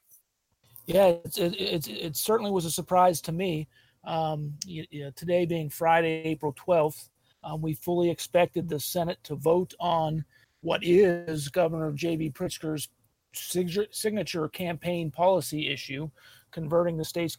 Yeah, 0.87 1.15
it, 1.25 1.39
it, 1.39 1.89
it 1.89 2.17
certainly 2.17 2.51
was 2.51 2.65
a 2.65 2.71
surprise 2.71 3.21
to 3.23 3.33
me. 3.33 3.69
Um, 4.05 4.55
you, 4.67 4.85
you 4.91 5.05
know, 5.05 5.11
today 5.15 5.47
being 5.47 5.71
Friday, 5.71 6.23
April 6.25 6.53
12th, 6.55 7.11
um, 7.45 7.63
we 7.63 7.75
fully 7.75 8.11
expected 8.11 8.69
the 8.69 8.81
Senate 8.81 9.19
to 9.25 9.37
vote 9.37 9.73
on 9.79 10.25
what 10.63 10.83
is 10.83 11.49
Governor 11.49 11.93
J.B. 11.93 12.31
Pritzker's 12.31 12.89
signature 13.33 14.49
campaign 14.49 15.11
policy 15.11 15.69
issue, 15.69 16.11
converting 16.51 16.97
the 16.97 17.05
state's 17.05 17.37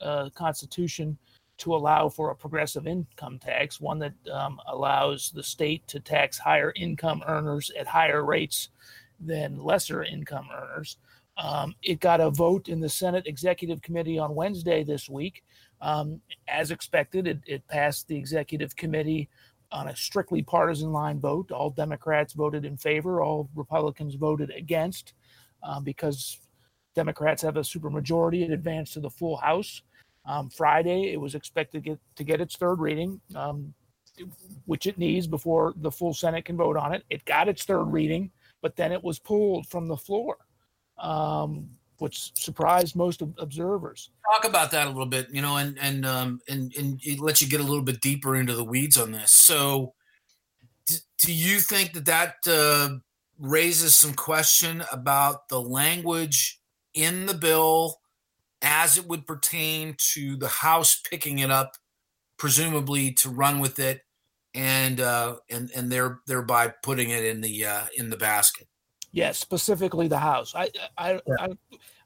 uh, 0.00 0.30
constitution 0.34 1.16
to 1.58 1.74
allow 1.74 2.08
for 2.08 2.30
a 2.30 2.36
progressive 2.36 2.86
income 2.86 3.38
tax, 3.38 3.80
one 3.80 3.98
that 3.98 4.14
um, 4.32 4.60
allows 4.66 5.30
the 5.30 5.42
state 5.42 5.86
to 5.88 6.00
tax 6.00 6.38
higher 6.38 6.72
income 6.76 7.22
earners 7.26 7.70
at 7.78 7.86
higher 7.86 8.24
rates 8.24 8.70
than 9.20 9.58
lesser 9.58 10.04
income 10.04 10.48
earners. 10.54 10.96
Um, 11.36 11.74
it 11.82 12.00
got 12.00 12.20
a 12.20 12.30
vote 12.30 12.68
in 12.68 12.80
the 12.80 12.88
Senate 12.88 13.26
Executive 13.26 13.80
Committee 13.82 14.18
on 14.18 14.34
Wednesday 14.34 14.82
this 14.82 15.08
week. 15.08 15.44
Um, 15.80 16.20
as 16.48 16.70
expected, 16.70 17.28
it, 17.28 17.38
it, 17.46 17.68
passed 17.68 18.08
the 18.08 18.16
executive 18.16 18.74
committee 18.74 19.28
on 19.70 19.88
a 19.88 19.96
strictly 19.96 20.42
partisan 20.42 20.92
line 20.92 21.20
vote. 21.20 21.52
All 21.52 21.70
Democrats 21.70 22.32
voted 22.32 22.64
in 22.64 22.76
favor, 22.76 23.22
all 23.22 23.48
Republicans 23.54 24.16
voted 24.16 24.50
against 24.50 25.12
um, 25.62 25.84
because 25.84 26.40
Democrats 26.96 27.42
have 27.42 27.56
a 27.56 27.60
supermajority. 27.60 28.42
It 28.42 28.50
advanced 28.50 28.94
to 28.94 29.00
the 29.00 29.10
full 29.10 29.36
House. 29.36 29.82
Um, 30.28 30.50
Friday, 30.50 31.12
it 31.12 31.20
was 31.20 31.34
expected 31.34 31.82
to 31.82 31.90
get, 31.90 31.98
to 32.16 32.24
get 32.24 32.40
its 32.40 32.54
third 32.54 32.80
reading, 32.80 33.18
um, 33.34 33.72
which 34.66 34.86
it 34.86 34.98
needs 34.98 35.26
before 35.26 35.72
the 35.76 35.90
full 35.90 36.12
Senate 36.12 36.44
can 36.44 36.56
vote 36.56 36.76
on 36.76 36.92
it. 36.92 37.02
It 37.08 37.24
got 37.24 37.48
its 37.48 37.64
third 37.64 37.84
reading, 37.84 38.30
but 38.60 38.76
then 38.76 38.92
it 38.92 39.02
was 39.02 39.18
pulled 39.18 39.66
from 39.68 39.86
the 39.86 39.96
floor. 39.96 40.36
Um, 40.98 41.70
which 41.98 42.30
surprised 42.36 42.94
most 42.94 43.22
observers. 43.38 44.10
Talk 44.32 44.44
about 44.44 44.70
that 44.70 44.86
a 44.86 44.90
little 44.90 45.06
bit, 45.06 45.28
you 45.30 45.42
know, 45.42 45.56
and 45.56 45.76
and 45.80 46.06
um, 46.06 46.40
and 46.48 46.72
and 46.76 47.00
it 47.02 47.18
lets 47.18 47.42
you 47.42 47.48
get 47.48 47.60
a 47.60 47.64
little 47.64 47.82
bit 47.82 48.00
deeper 48.00 48.36
into 48.36 48.54
the 48.54 48.64
weeds 48.64 48.96
on 48.96 49.10
this. 49.10 49.32
So, 49.32 49.94
do 50.86 51.32
you 51.32 51.58
think 51.58 51.92
that 51.94 52.06
that 52.06 52.34
uh, 52.46 52.98
raises 53.38 53.94
some 53.94 54.14
question 54.14 54.84
about 54.92 55.48
the 55.48 55.60
language 55.60 56.60
in 56.94 57.26
the 57.26 57.34
bill 57.34 58.00
as 58.62 58.98
it 58.98 59.06
would 59.06 59.26
pertain 59.26 59.96
to 60.14 60.36
the 60.36 60.48
House 60.48 61.00
picking 61.00 61.38
it 61.38 61.50
up, 61.50 61.72
presumably 62.38 63.12
to 63.12 63.28
run 63.28 63.60
with 63.60 63.78
it, 63.78 64.02
and 64.54 65.00
uh, 65.00 65.36
and 65.50 65.70
and 65.74 65.90
there 65.90 66.20
thereby 66.26 66.72
putting 66.82 67.10
it 67.10 67.24
in 67.24 67.40
the 67.40 67.64
uh, 67.64 67.86
in 67.96 68.10
the 68.10 68.16
basket? 68.16 68.66
Yes, 69.12 69.38
specifically 69.38 70.08
the 70.08 70.18
House. 70.18 70.54
I 70.54 70.70
I 70.96 71.20
yeah. 71.26 71.46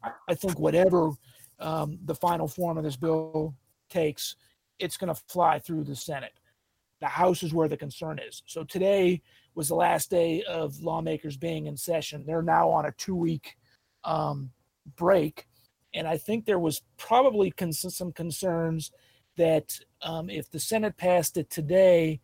I, 0.03 0.11
I, 0.29 0.35
think 0.35 0.59
whatever 0.59 1.11
um, 1.59 1.99
the 2.05 2.15
final 2.15 2.49
form 2.49 2.79
of 2.79 2.85
this 2.85 2.97
bill 2.97 3.55
takes, 3.89 4.37
it's 4.79 4.97
going 4.97 5.15
to 5.15 5.21
fly 5.29 5.59
through 5.59 5.85
the 5.85 5.97
Senate. 5.97 6.33
The 7.01 7.07
House 7.07 7.43
is 7.43 7.53
where 7.53 7.69
the 7.69 7.77
concern 7.77 8.19
is. 8.19 8.43
So 8.47 8.65
today 8.65 9.23
was 9.55 9.69
the 9.69 9.75
last 9.75 10.11
day 10.11 10.43
of 10.45 10.81
lawmakers 10.81 11.37
being 11.37 11.67
in 11.67 11.77
session. 11.77 12.25
They're 12.27 12.43
now 12.43 12.71
on 12.71 12.87
a 12.87 12.93
two-week 12.93 13.57
um, 14.05 14.51
break, 14.97 15.47
and 15.95 16.07
I 16.09 16.17
think 16.17 16.45
there 16.45 16.59
was 16.59 16.83
probably 16.97 17.53
some 17.71 18.13
concerns 18.13 18.91
that 19.37 19.79
um, 20.03 20.31
if 20.31 20.51
the 20.51 20.61
Senate 20.61 20.97
passed 20.97 21.37
it 21.37 21.51
today, 21.51 22.21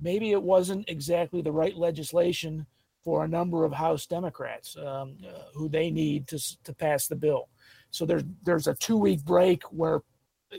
maybe 0.00 0.32
it 0.32 0.42
wasn't 0.42 0.88
exactly 0.88 1.42
the 1.42 1.52
right 1.52 1.76
legislation 1.76 2.66
for 3.02 3.24
a 3.24 3.28
number 3.28 3.64
of 3.64 3.72
House 3.72 4.06
Democrats 4.06 4.76
um, 4.76 5.16
uh, 5.26 5.42
who 5.54 5.68
they 5.68 5.90
need 5.90 6.26
to, 6.28 6.38
to 6.64 6.72
pass 6.72 7.06
the 7.06 7.16
bill. 7.16 7.48
So 7.90 8.04
there's 8.04 8.24
there's 8.42 8.66
a 8.66 8.74
two 8.74 8.96
week 8.96 9.24
break 9.24 9.62
where 9.64 10.02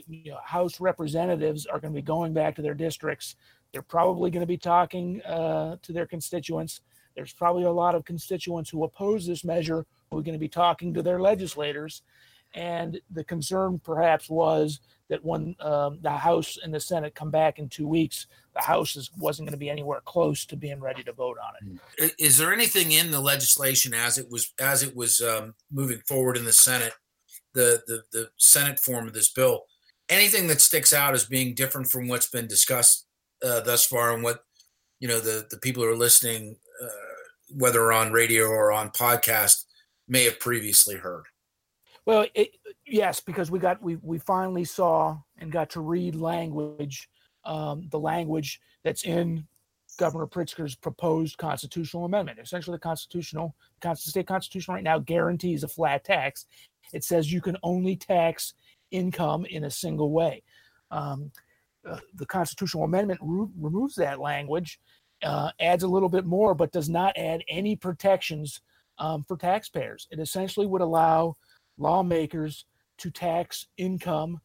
you 0.08 0.32
know, 0.32 0.38
House 0.44 0.80
representatives 0.80 1.66
are 1.66 1.78
going 1.78 1.92
to 1.92 1.98
be 1.98 2.02
going 2.02 2.32
back 2.32 2.56
to 2.56 2.62
their 2.62 2.74
districts. 2.74 3.36
They're 3.72 3.82
probably 3.82 4.30
going 4.30 4.42
to 4.42 4.46
be 4.46 4.56
talking 4.56 5.22
uh, 5.22 5.76
to 5.82 5.92
their 5.92 6.06
constituents. 6.06 6.80
There's 7.14 7.32
probably 7.32 7.64
a 7.64 7.72
lot 7.72 7.94
of 7.94 8.04
constituents 8.04 8.70
who 8.70 8.84
oppose 8.84 9.26
this 9.26 9.44
measure 9.44 9.86
who 10.10 10.18
are 10.18 10.22
going 10.22 10.34
to 10.34 10.38
be 10.38 10.48
talking 10.48 10.94
to 10.94 11.02
their 11.02 11.20
legislators. 11.20 12.02
And 12.54 13.00
the 13.10 13.24
concern 13.24 13.80
perhaps 13.84 14.28
was 14.30 14.80
that 15.08 15.24
when 15.24 15.56
um, 15.60 15.98
the 16.02 16.10
House 16.10 16.58
and 16.62 16.72
the 16.72 16.80
Senate 16.80 17.14
come 17.14 17.30
back 17.30 17.58
in 17.58 17.68
two 17.68 17.86
weeks, 17.86 18.26
the 18.54 18.60
House 18.60 18.96
is, 18.96 19.10
wasn't 19.18 19.46
going 19.46 19.54
to 19.54 19.58
be 19.58 19.70
anywhere 19.70 20.00
close 20.04 20.44
to 20.46 20.56
being 20.56 20.80
ready 20.80 21.02
to 21.04 21.12
vote 21.12 21.38
on 21.38 21.80
it. 21.98 22.14
Is 22.18 22.38
there 22.38 22.52
anything 22.52 22.92
in 22.92 23.10
the 23.10 23.20
legislation 23.20 23.94
as 23.94 24.18
it 24.18 24.30
was 24.30 24.52
as 24.60 24.82
it 24.82 24.94
was 24.94 25.20
um, 25.20 25.54
moving 25.70 26.00
forward 26.06 26.36
in 26.36 26.44
the 26.44 26.52
Senate, 26.52 26.92
the, 27.54 27.82
the 27.86 28.02
the 28.12 28.28
Senate 28.36 28.78
form 28.80 29.06
of 29.06 29.14
this 29.14 29.30
bill, 29.30 29.64
anything 30.08 30.46
that 30.48 30.60
sticks 30.60 30.92
out 30.92 31.14
as 31.14 31.24
being 31.24 31.54
different 31.54 31.90
from 31.90 32.08
what's 32.08 32.28
been 32.28 32.46
discussed 32.46 33.06
uh, 33.44 33.60
thus 33.60 33.86
far, 33.86 34.12
and 34.12 34.22
what 34.22 34.40
you 35.00 35.08
know 35.08 35.20
the 35.20 35.46
the 35.50 35.58
people 35.58 35.82
who 35.82 35.90
are 35.90 35.96
listening, 35.96 36.56
uh, 36.82 36.88
whether 37.56 37.92
on 37.92 38.12
radio 38.12 38.46
or 38.46 38.72
on 38.72 38.90
podcast, 38.90 39.64
may 40.06 40.24
have 40.24 40.40
previously 40.40 40.96
heard? 40.96 41.24
Well, 42.08 42.24
it, 42.34 42.56
yes, 42.86 43.20
because 43.20 43.50
we 43.50 43.58
got 43.58 43.82
we 43.82 43.96
we 43.96 44.18
finally 44.18 44.64
saw 44.64 45.18
and 45.36 45.52
got 45.52 45.68
to 45.70 45.82
read 45.82 46.14
language, 46.14 47.06
um, 47.44 47.86
the 47.90 47.98
language 47.98 48.62
that's 48.82 49.04
in 49.04 49.46
Governor 49.98 50.26
Pritzker's 50.26 50.74
proposed 50.74 51.36
constitutional 51.36 52.06
amendment. 52.06 52.38
Essentially, 52.38 52.76
the 52.76 52.80
constitutional 52.80 53.54
the 53.82 53.94
state 53.96 54.26
constitution 54.26 54.72
right 54.72 54.82
now 54.82 54.98
guarantees 54.98 55.64
a 55.64 55.68
flat 55.68 56.02
tax. 56.02 56.46
It 56.94 57.04
says 57.04 57.30
you 57.30 57.42
can 57.42 57.58
only 57.62 57.94
tax 57.94 58.54
income 58.90 59.44
in 59.44 59.64
a 59.64 59.70
single 59.70 60.10
way. 60.10 60.42
Um, 60.90 61.30
uh, 61.86 61.98
the 62.14 62.24
constitutional 62.24 62.84
amendment 62.84 63.20
re- 63.22 63.48
removes 63.60 63.96
that 63.96 64.18
language, 64.18 64.80
uh, 65.22 65.50
adds 65.60 65.82
a 65.82 65.88
little 65.88 66.08
bit 66.08 66.24
more, 66.24 66.54
but 66.54 66.72
does 66.72 66.88
not 66.88 67.18
add 67.18 67.44
any 67.48 67.76
protections 67.76 68.62
um, 68.96 69.24
for 69.28 69.36
taxpayers. 69.36 70.08
It 70.10 70.20
essentially 70.20 70.66
would 70.66 70.80
allow 70.80 71.36
lawmakers 71.78 72.64
to 72.98 73.10
tax 73.10 73.66
income 73.76 74.40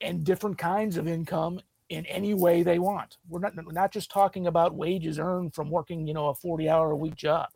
and 0.00 0.24
different 0.24 0.58
kinds 0.58 0.96
of 0.96 1.06
income 1.06 1.60
in 1.88 2.06
any 2.06 2.34
way 2.34 2.62
they 2.62 2.78
want. 2.78 3.18
We're 3.28 3.40
not 3.40 3.54
we're 3.56 3.72
not 3.72 3.92
just 3.92 4.10
talking 4.10 4.46
about 4.46 4.74
wages 4.74 5.18
earned 5.18 5.54
from 5.54 5.70
working, 5.70 6.06
you 6.06 6.14
know, 6.14 6.28
a 6.28 6.34
40 6.34 6.68
hour 6.68 6.92
a 6.92 6.96
week 6.96 7.16
job, 7.16 7.48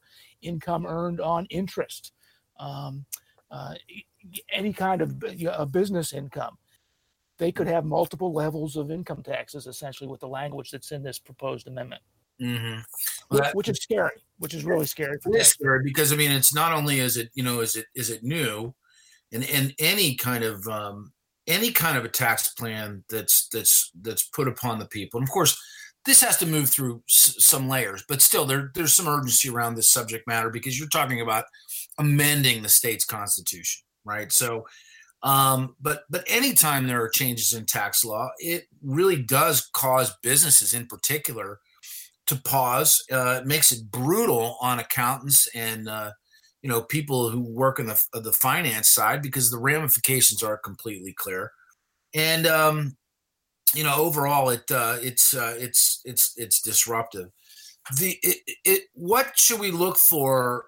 income 0.43 0.87
earned 0.87 1.21
on 1.21 1.47
interest, 1.47 2.13
um, 2.59 3.07
uh, 3.51 3.75
any 4.53 4.73
kind 4.73 5.03
of 5.03 5.23
a 5.53 5.67
business 5.67 6.13
income. 6.13 6.59
They 7.39 7.51
could 7.51 7.67
have 7.67 7.85
multiple 7.85 8.33
levels 8.33 8.77
of 8.77 8.91
income 8.91 9.23
taxes, 9.23 9.67
essentially, 9.67 10.09
with 10.09 10.21
the 10.21 10.29
language 10.29 10.71
that's 10.71 10.93
in 10.93 11.03
this 11.03 11.19
proposed 11.19 11.67
amendment. 11.67 12.03
Mm-hmm. 12.41 12.81
Well, 13.31 13.41
which, 13.41 13.55
which, 13.55 13.69
is 13.69 13.79
scary. 13.79 14.23
Which 14.39 14.55
is 14.55 14.65
really 14.65 14.87
scary. 14.87 15.17
it 15.25 15.41
is 15.41 15.49
scary 15.49 15.83
because 15.85 16.13
I 16.13 16.17
mean, 16.17 16.33
it's 16.33 16.55
not 16.55 16.73
only 16.73 16.99
is 16.99 17.17
it 17.17 17.31
you 17.35 17.45
know 17.45 17.61
is 17.61 17.77
it 17.77 17.87
is 17.95 18.11
it 18.11 18.25
new, 18.25 18.75
and 19.35 19.45
and 19.51 19.75
any 19.79 20.15
kind 20.15 20.45
of 20.45 20.67
um, 20.69 21.13
any 21.47 21.71
kind 21.71 21.99
of 21.99 22.05
a 22.05 22.09
tax 22.09 22.55
plan 22.55 23.05
that's 23.11 23.49
that's 23.49 23.91
that's 24.01 24.29
put 24.29 24.49
upon 24.49 24.79
the 24.79 24.87
people, 24.87 25.19
and 25.19 25.29
of 25.29 25.33
course, 25.33 25.61
this 26.07 26.23
has 26.23 26.39
to 26.39 26.47
move 26.47 26.71
through 26.71 27.03
s- 27.11 27.37
some 27.39 27.69
layers, 27.69 28.05
but 28.09 28.23
still, 28.23 28.47
there 28.47 28.71
there's 28.75 28.95
some 28.95 29.09
urgency 29.09 29.51
around 29.51 29.75
this 29.75 29.91
subject 29.91 30.27
matter 30.27 30.51
because 30.51 30.79
you're 30.79 30.89
talking 30.89 31.21
about 31.21 31.45
amending 31.99 32.63
the 32.63 32.69
state's 32.69 33.05
constitution, 33.05 33.83
right? 34.05 34.33
So 34.33 34.65
um, 35.25 35.75
but 35.81 36.03
but 36.11 36.23
anytime 36.29 36.87
there 36.87 37.03
are 37.03 37.09
changes 37.09 37.55
in 37.55 37.65
tax 37.65 38.05
law, 38.05 38.31
it 38.39 38.65
really 38.83 39.23
does 39.23 39.69
cause 39.73 40.15
businesses 40.23 40.75
in 40.75 40.87
particular 40.87 41.59
to 42.27 42.37
pause. 42.37 43.03
Uh, 43.11 43.41
it 43.41 43.47
makes 43.47 43.73
it 43.73 43.91
brutal 43.91 44.59
on 44.61 44.79
accountants 44.79 45.49
and 45.55 45.89
uh, 45.89 46.11
you 46.65 46.71
know 46.71 46.81
people 46.81 47.29
who 47.29 47.43
work 47.43 47.79
in 47.79 47.87
the 47.87 48.01
the 48.15 48.33
finance 48.33 48.89
side 48.89 49.21
because 49.21 49.51
the 49.51 49.59
ramifications 49.59 50.43
are 50.43 50.57
completely 50.57 51.13
clear. 51.13 51.53
And 52.15 52.47
um, 52.47 52.97
you 53.75 53.85
know 53.85 53.95
overall, 53.97 54.49
it 54.49 54.65
uh, 54.71 54.97
it's 55.03 55.35
uh, 55.35 55.55
it's 55.59 56.01
it's 56.07 56.33
it's 56.37 56.63
disruptive. 56.63 57.29
The 57.99 58.19
it, 58.23 58.39
it 58.65 58.83
what 58.95 59.39
should 59.39 59.61
we 59.61 59.73
look 59.73 59.99
for 59.99 60.65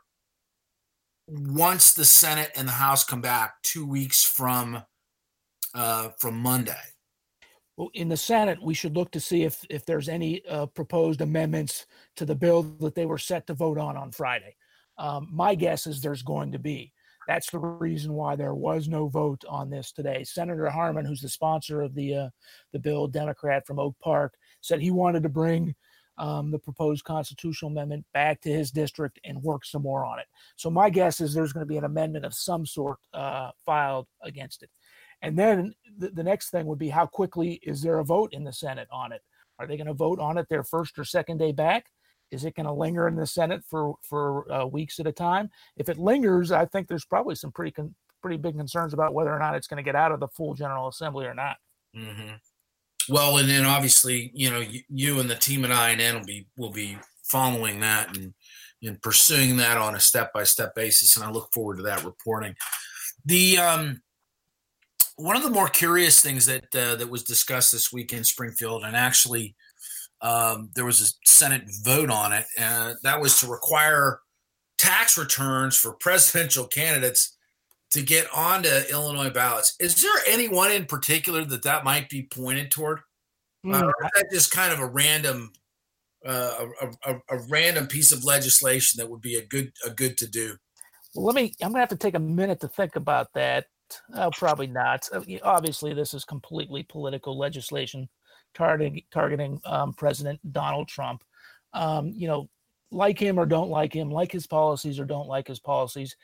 once 1.26 1.95
the 1.95 2.05
Senate 2.05 2.50
and 2.55 2.69
the 2.69 2.73
House 2.73 3.03
come 3.03 3.23
back 3.23 3.55
two 3.62 3.87
weeks 3.87 4.23
from 4.23 4.83
uh, 5.75 6.11
from 6.21 6.37
Monday? 6.37 6.85
Well, 7.79 7.88
in 7.95 8.11
the 8.11 8.19
Senate, 8.19 8.62
we 8.62 8.75
should 8.75 8.97
look 8.97 9.11
to 9.12 9.21
see 9.21 9.45
if 9.45 9.65
if 9.71 9.87
there's 9.87 10.11
any 10.11 10.45
uh, 10.45 10.67
proposed 10.67 11.23
amendments 11.23 11.87
to 12.17 12.26
the 12.26 12.35
bill 12.35 12.65
that 12.81 12.95
they 12.95 13.07
were 13.07 13.17
set 13.17 13.47
to 13.47 13.55
vote 13.55 13.79
on 13.79 13.97
on 13.97 14.11
Friday. 14.12 14.57
Um, 14.99 15.29
my 15.33 15.55
guess 15.55 15.87
is 15.87 16.00
there's 16.00 16.23
going 16.23 16.53
to 16.53 16.59
be. 16.59 16.93
That's 17.26 17.50
the 17.50 17.59
reason 17.59 18.12
why 18.12 18.37
there 18.37 18.55
was 18.55 18.88
no 18.88 19.09
vote 19.09 19.45
on 19.49 19.69
this 19.69 19.91
today. 19.91 20.23
Senator 20.23 20.71
Harmon, 20.71 21.05
who's 21.05 21.21
the 21.21 21.29
sponsor 21.29 21.83
of 21.83 21.95
the 21.95 22.15
uh, 22.15 22.29
the 22.73 22.79
bill, 22.79 23.09
Democrat 23.09 23.67
from 23.67 23.81
Oak 23.81 23.97
Park, 24.03 24.35
said 24.61 24.81
he 24.81 24.93
wanted 24.93 25.25
to 25.25 25.29
bring 25.29 25.75
um, 26.19 26.50
the 26.50 26.59
proposed 26.59 27.05
constitutional 27.05 27.71
amendment 27.71 28.07
back 28.15 28.41
to 28.43 28.50
his 28.50 28.71
district 28.71 29.19
and 29.25 29.43
work 29.43 29.65
some 29.65 29.83
more 29.83 30.05
on 30.05 30.19
it. 30.19 30.26
So 30.57 30.71
my 30.71 30.88
guess 30.88 31.21
is 31.21 31.35
there's 31.35 31.53
going 31.53 31.67
to 31.67 31.69
be 31.69 31.76
an 31.76 31.85
amendment 31.85 32.25
of 32.25 32.35
some 32.35 32.65
sort 32.65 32.99
uh, 33.12 33.50
filed 33.65 34.07
against 34.23 34.62
it. 34.62 34.71
And 35.23 35.38
then 35.38 35.75
the, 35.99 36.11
the 36.11 36.23
next 36.23 36.50
thing 36.50 36.67
would 36.67 36.79
be 36.79 36.88
how 36.88 37.07
quickly 37.07 37.61
is 37.62 37.83
there 37.83 37.99
a 37.99 38.05
vote 38.05 38.33
in 38.33 38.45
the 38.45 38.53
Senate 38.53 38.88
on 38.91 39.12
it? 39.12 39.23
Are 39.59 39.67
they 39.67 39.76
going 39.76 39.87
to 39.87 39.95
vote 39.95 40.21
on 40.21 40.38
it 40.38 40.49
their 40.49 40.62
first 40.62 40.99
or 40.99 41.05
second 41.05 41.38
day 41.38 41.53
back? 41.53 41.87
Is 42.30 42.45
it 42.45 42.54
going 42.54 42.66
to 42.66 42.73
linger 42.73 43.09
in 43.09 43.16
the 43.16 43.26
Senate 43.26 43.62
for 43.68 43.95
for 44.02 44.50
uh, 44.52 44.66
weeks 44.66 44.99
at 44.99 45.06
a 45.06 45.12
time? 45.12 45.50
If 45.76 45.88
it 45.88 45.99
lingers, 45.99 46.52
I 46.52 46.66
think 46.66 46.88
there's 46.88 47.04
probably 47.04 47.35
some 47.35 47.52
pretty 47.52 47.71
con- 47.71 47.95
pretty 48.21 48.37
big 48.37 48.56
concerns 48.56 48.92
about 48.92 49.14
whether 49.14 49.33
or 49.33 49.38
not 49.38 49.54
it's 49.54 49.68
going 49.68 49.83
to 49.83 49.88
get 49.88 49.95
out 49.95 50.12
of 50.12 50.21
the 50.21 50.28
full 50.28 50.54
General 50.54 50.88
Assembly 50.88 51.26
or 51.26 51.35
not. 51.35 51.56
Mm-hmm. 51.97 52.35
Well, 53.09 53.38
and 53.38 53.49
then 53.49 53.64
obviously, 53.64 54.33
you 54.35 54.50
know, 54.50 54.61
you, 54.61 54.80
you 54.88 55.21
and 55.21 55.30
the 55.30 55.37
team 55.37 55.64
at 55.64 56.00
INN 56.00 56.14
will 56.16 56.26
be 56.26 56.47
will 56.56 56.73
be 56.73 56.99
following 57.23 57.80
that 57.80 58.16
and 58.16 58.35
and 58.83 59.00
pursuing 59.00 59.56
that 59.56 59.76
on 59.76 59.95
a 59.95 60.00
step 60.00 60.33
by 60.33 60.45
step 60.45 60.75
basis, 60.75 61.16
and 61.16 61.25
I 61.25 61.30
look 61.30 61.50
forward 61.52 61.76
to 61.78 61.83
that 61.85 62.04
reporting. 62.04 62.54
The 63.25 63.59
um, 63.59 64.02
one 65.16 65.37
of 65.37 65.42
the 65.42 65.50
more 65.50 65.68
curious 65.68 66.21
things 66.21 66.47
that 66.47 66.75
uh, 66.75 66.97
that 66.97 67.09
was 67.09 67.23
discussed 67.23 67.73
this 67.73 67.92
week 67.92 68.12
in 68.12 68.25
Springfield, 68.25 68.85
and 68.85 68.97
actually 68.97 69.54
um, 70.20 70.70
there 70.75 70.85
was 70.85 71.00
a 71.00 71.28
Senate 71.28 71.62
vote 71.82 72.11
on 72.11 72.32
it, 72.32 72.46
uh, 72.58 72.94
that 73.02 73.20
was 73.20 73.38
to 73.40 73.46
require 73.46 74.20
tax 74.78 75.18
returns 75.18 75.76
for 75.76 75.93
presidential 75.93 76.67
candidates 76.69 77.36
to 77.91 78.02
get 78.02 78.26
onto 78.34 78.69
Illinois 78.91 79.30
ballots. 79.30 79.75
Is 79.78 80.02
there 80.02 80.12
anyone 80.26 80.73
in 80.73 80.86
particular 80.86 81.45
that 81.45 81.62
that 81.62 81.84
might 81.84 82.08
be 82.08 82.25
pointed 82.25 82.71
toward? 82.71 83.00
Mm. 83.64 83.75
Uh, 83.75 83.88
is 83.88 84.10
that 84.14 84.30
just 84.32 84.50
kind 84.50 84.73
of 84.73 84.80
a 84.80 84.86
random, 84.86 85.52
uh, 86.26 86.67
a, 86.80 87.12
a, 87.12 87.21
a, 87.30 87.38
random 87.49 87.86
piece 87.86 88.12
of 88.12 88.25
legislation 88.25 88.99
that 88.99 89.08
would 89.08 89.21
be 89.21 89.36
a 89.36 89.47
good 89.47 89.73
a 89.84 89.91
good 89.91 90.19
to 90.19 90.28
do? 90.28 90.56
Well, 91.14 91.26
let 91.26 91.34
me. 91.34 91.54
I'm 91.62 91.71
gonna 91.71 91.80
have 91.80 91.88
to 91.91 91.97
take 91.97 92.14
a 92.14 92.21
minute 92.21 92.60
to 92.60 92.69
think 92.69 92.97
about 92.97 93.28
that. 93.34 93.67
Oh, 94.14 94.30
probably 94.36 94.67
not. 94.67 95.08
Obviously, 95.43 95.95
this 95.95 96.12
is 96.12 96.25
completely 96.25 96.82
political 96.82 97.38
legislation 97.38 98.08
targeting 98.56 99.02
targeting 99.12 99.60
um, 99.64 99.92
President 99.92 100.40
Donald 100.52 100.88
Trump. 100.88 101.23
Um, 101.73 102.12
you 102.16 102.26
know, 102.26 102.49
like 102.90 103.19
him 103.19 103.38
or 103.38 103.47
don't 103.47 103.69
like 103.69 103.92
him, 103.92 104.10
like 104.10 104.32
his 104.32 104.47
policies 104.47 104.99
or 104.99 105.04
don't 105.04 105.28
like 105.28 105.47
his 105.47 105.60
policies 105.60 106.16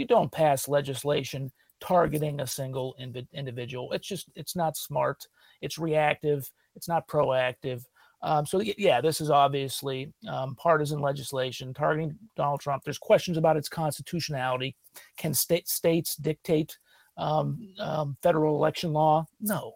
you 0.00 0.06
don't 0.06 0.32
pass 0.32 0.68
legislation 0.68 1.52
targeting 1.80 2.40
a 2.40 2.46
single 2.46 2.94
individual. 3.32 3.92
It's 3.92 4.08
just 4.08 4.28
it's 4.34 4.56
not 4.56 4.76
smart. 4.76 5.26
It's 5.60 5.78
reactive. 5.78 6.50
It's 6.74 6.88
not 6.88 7.06
proactive. 7.06 7.84
Um, 8.22 8.44
so 8.44 8.60
yeah, 8.60 9.00
this 9.00 9.20
is 9.20 9.30
obviously 9.30 10.12
um, 10.28 10.54
partisan 10.56 11.00
legislation 11.00 11.72
targeting 11.72 12.18
Donald 12.36 12.60
Trump. 12.60 12.82
There's 12.84 12.98
questions 12.98 13.38
about 13.38 13.56
its 13.56 13.68
constitutionality. 13.68 14.76
Can 15.16 15.32
state 15.32 15.68
states 15.68 16.16
dictate 16.16 16.78
um, 17.16 17.74
um 17.78 18.16
federal 18.22 18.56
election 18.56 18.92
law? 18.92 19.26
No. 19.40 19.74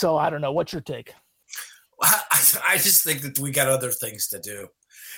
So 0.00 0.16
I 0.16 0.30
don't 0.30 0.40
know. 0.40 0.52
What's 0.52 0.72
your 0.72 0.80
take? 0.80 1.12
I, 2.02 2.22
I 2.66 2.76
just 2.78 3.04
think 3.04 3.20
that 3.20 3.38
we 3.38 3.50
got 3.50 3.68
other 3.68 3.90
things 3.90 4.28
to 4.28 4.40
do. 4.40 4.66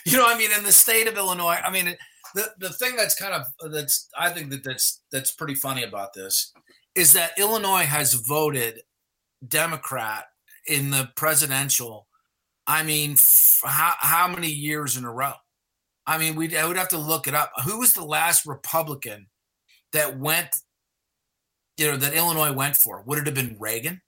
You 0.05 0.19
know, 0.19 0.27
I 0.27 0.37
mean, 0.37 0.51
in 0.51 0.65
the 0.65 0.73
state 0.73 1.07
of 1.07 1.17
Illinois, 1.17 1.59
I 1.65 1.71
mean, 1.71 1.97
the 2.35 2.51
the 2.59 2.71
thing 2.71 2.97
that's 2.97 3.15
kind 3.15 3.33
of 3.33 3.71
that's 3.73 4.09
I 4.19 4.31
think 4.31 4.51
that 4.51 4.65
that's 4.65 5.03
that's 5.13 5.31
pretty 5.31 5.55
funny 5.55 5.85
about 5.85 6.15
this 6.15 6.53
is 6.97 7.13
that 7.13 7.39
Illinois 7.39 7.85
has 7.85 8.15
voted 8.15 8.83
Democrat 9.47 10.25
in 10.67 10.91
the 10.91 11.11
presidential. 11.15 12.09
I 12.67 12.83
mean, 12.83 13.13
f- 13.13 13.61
how 13.65 13.95
how 13.99 14.27
many 14.27 14.49
years 14.49 14.97
in 14.97 15.05
a 15.05 15.13
row? 15.13 15.35
I 16.09 16.19
mean, 16.19 16.35
we 16.35 16.57
I 16.57 16.67
would 16.67 16.77
have 16.77 16.89
to 16.89 16.99
look 16.99 17.29
it 17.29 17.37
up. 17.37 17.53
Who 17.65 17.79
was 17.79 17.93
the 17.93 18.05
last 18.05 18.47
Republican 18.47 19.29
that 19.93 20.19
went, 20.19 20.49
you 21.77 21.89
know, 21.89 21.97
that 21.99 22.15
Illinois 22.15 22.53
went 22.53 22.77
for? 22.77 23.05
Would 23.07 23.21
it 23.21 23.27
have 23.27 23.37
been 23.37 23.57
Reagan? 23.61 24.03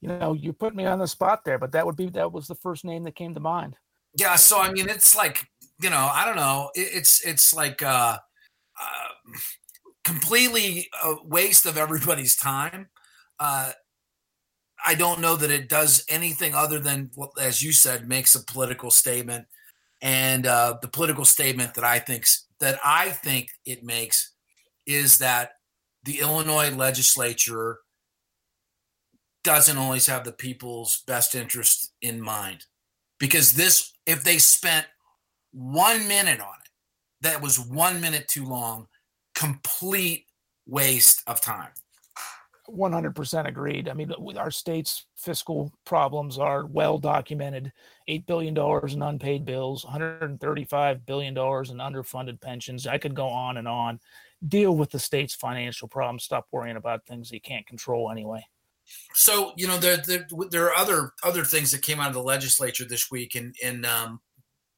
You 0.00 0.08
know, 0.08 0.34
you 0.34 0.52
put 0.52 0.74
me 0.74 0.84
on 0.84 0.98
the 0.98 1.08
spot 1.08 1.44
there, 1.44 1.58
but 1.58 1.72
that 1.72 1.86
would 1.86 1.96
be 1.96 2.08
that 2.10 2.32
was 2.32 2.46
the 2.46 2.54
first 2.54 2.84
name 2.84 3.04
that 3.04 3.14
came 3.14 3.34
to 3.34 3.40
mind. 3.40 3.76
Yeah, 4.18 4.36
so 4.36 4.60
I 4.60 4.70
mean, 4.70 4.88
it's 4.88 5.14
like 5.16 5.46
you 5.80 5.90
know, 5.90 6.08
I 6.12 6.24
don't 6.24 6.36
know. 6.36 6.70
It, 6.74 6.88
it's 6.94 7.26
it's 7.26 7.54
like 7.54 7.82
uh, 7.82 8.18
uh, 8.80 9.08
completely 10.04 10.88
a 11.02 11.16
waste 11.24 11.66
of 11.66 11.76
everybody's 11.76 12.36
time. 12.36 12.88
Uh, 13.38 13.72
I 14.84 14.94
don't 14.94 15.20
know 15.20 15.36
that 15.36 15.50
it 15.50 15.68
does 15.68 16.04
anything 16.08 16.54
other 16.54 16.78
than, 16.78 17.10
as 17.40 17.62
you 17.62 17.72
said, 17.72 18.08
makes 18.08 18.34
a 18.34 18.44
political 18.44 18.90
statement. 18.90 19.46
And 20.02 20.46
uh, 20.46 20.76
the 20.82 20.88
political 20.88 21.24
statement 21.24 21.74
that 21.74 21.84
I 21.84 21.98
think 21.98 22.24
that 22.60 22.78
I 22.84 23.10
think 23.10 23.48
it 23.64 23.82
makes 23.82 24.32
is 24.86 25.18
that 25.18 25.52
the 26.04 26.20
Illinois 26.20 26.70
legislature 26.70 27.78
doesn't 29.46 29.78
always 29.78 30.08
have 30.08 30.24
the 30.24 30.32
people's 30.32 31.04
best 31.06 31.36
interest 31.36 31.92
in 32.02 32.20
mind. 32.20 32.66
Because 33.18 33.52
this 33.52 33.92
if 34.04 34.24
they 34.24 34.38
spent 34.38 34.86
one 35.52 36.06
minute 36.06 36.40
on 36.40 36.54
it 36.62 36.70
that 37.22 37.40
was 37.40 37.58
one 37.58 38.00
minute 38.00 38.26
too 38.28 38.44
long 38.44 38.88
complete 39.34 40.26
waste 40.66 41.22
of 41.26 41.40
time. 41.40 41.70
100% 42.68 43.46
agreed. 43.46 43.88
I 43.88 43.94
mean 43.94 44.12
our 44.36 44.50
state's 44.50 45.06
fiscal 45.16 45.72
problems 45.84 46.38
are 46.38 46.66
well 46.66 46.98
documented. 46.98 47.72
$8 48.08 48.26
billion 48.26 48.56
in 48.92 49.02
unpaid 49.02 49.44
bills 49.44 49.84
$135 49.84 51.06
billion 51.06 51.32
in 51.32 51.36
underfunded 51.36 52.40
pensions. 52.40 52.86
I 52.86 52.98
could 52.98 53.14
go 53.14 53.28
on 53.28 53.58
and 53.58 53.68
on. 53.68 54.00
Deal 54.46 54.76
with 54.76 54.90
the 54.90 54.98
state's 54.98 55.34
financial 55.34 55.86
problems. 55.86 56.24
Stop 56.24 56.46
worrying 56.50 56.76
about 56.76 57.06
things 57.06 57.30
you 57.30 57.40
can't 57.40 57.66
control 57.66 58.10
anyway 58.10 58.44
so 59.14 59.52
you 59.56 59.66
know 59.66 59.78
there, 59.78 59.96
there, 59.98 60.26
there 60.50 60.66
are 60.66 60.76
other 60.76 61.12
other 61.22 61.44
things 61.44 61.70
that 61.72 61.82
came 61.82 62.00
out 62.00 62.08
of 62.08 62.14
the 62.14 62.22
legislature 62.22 62.84
this 62.84 63.10
week 63.10 63.34
and 63.34 63.54
and 63.62 63.84
um, 63.86 64.20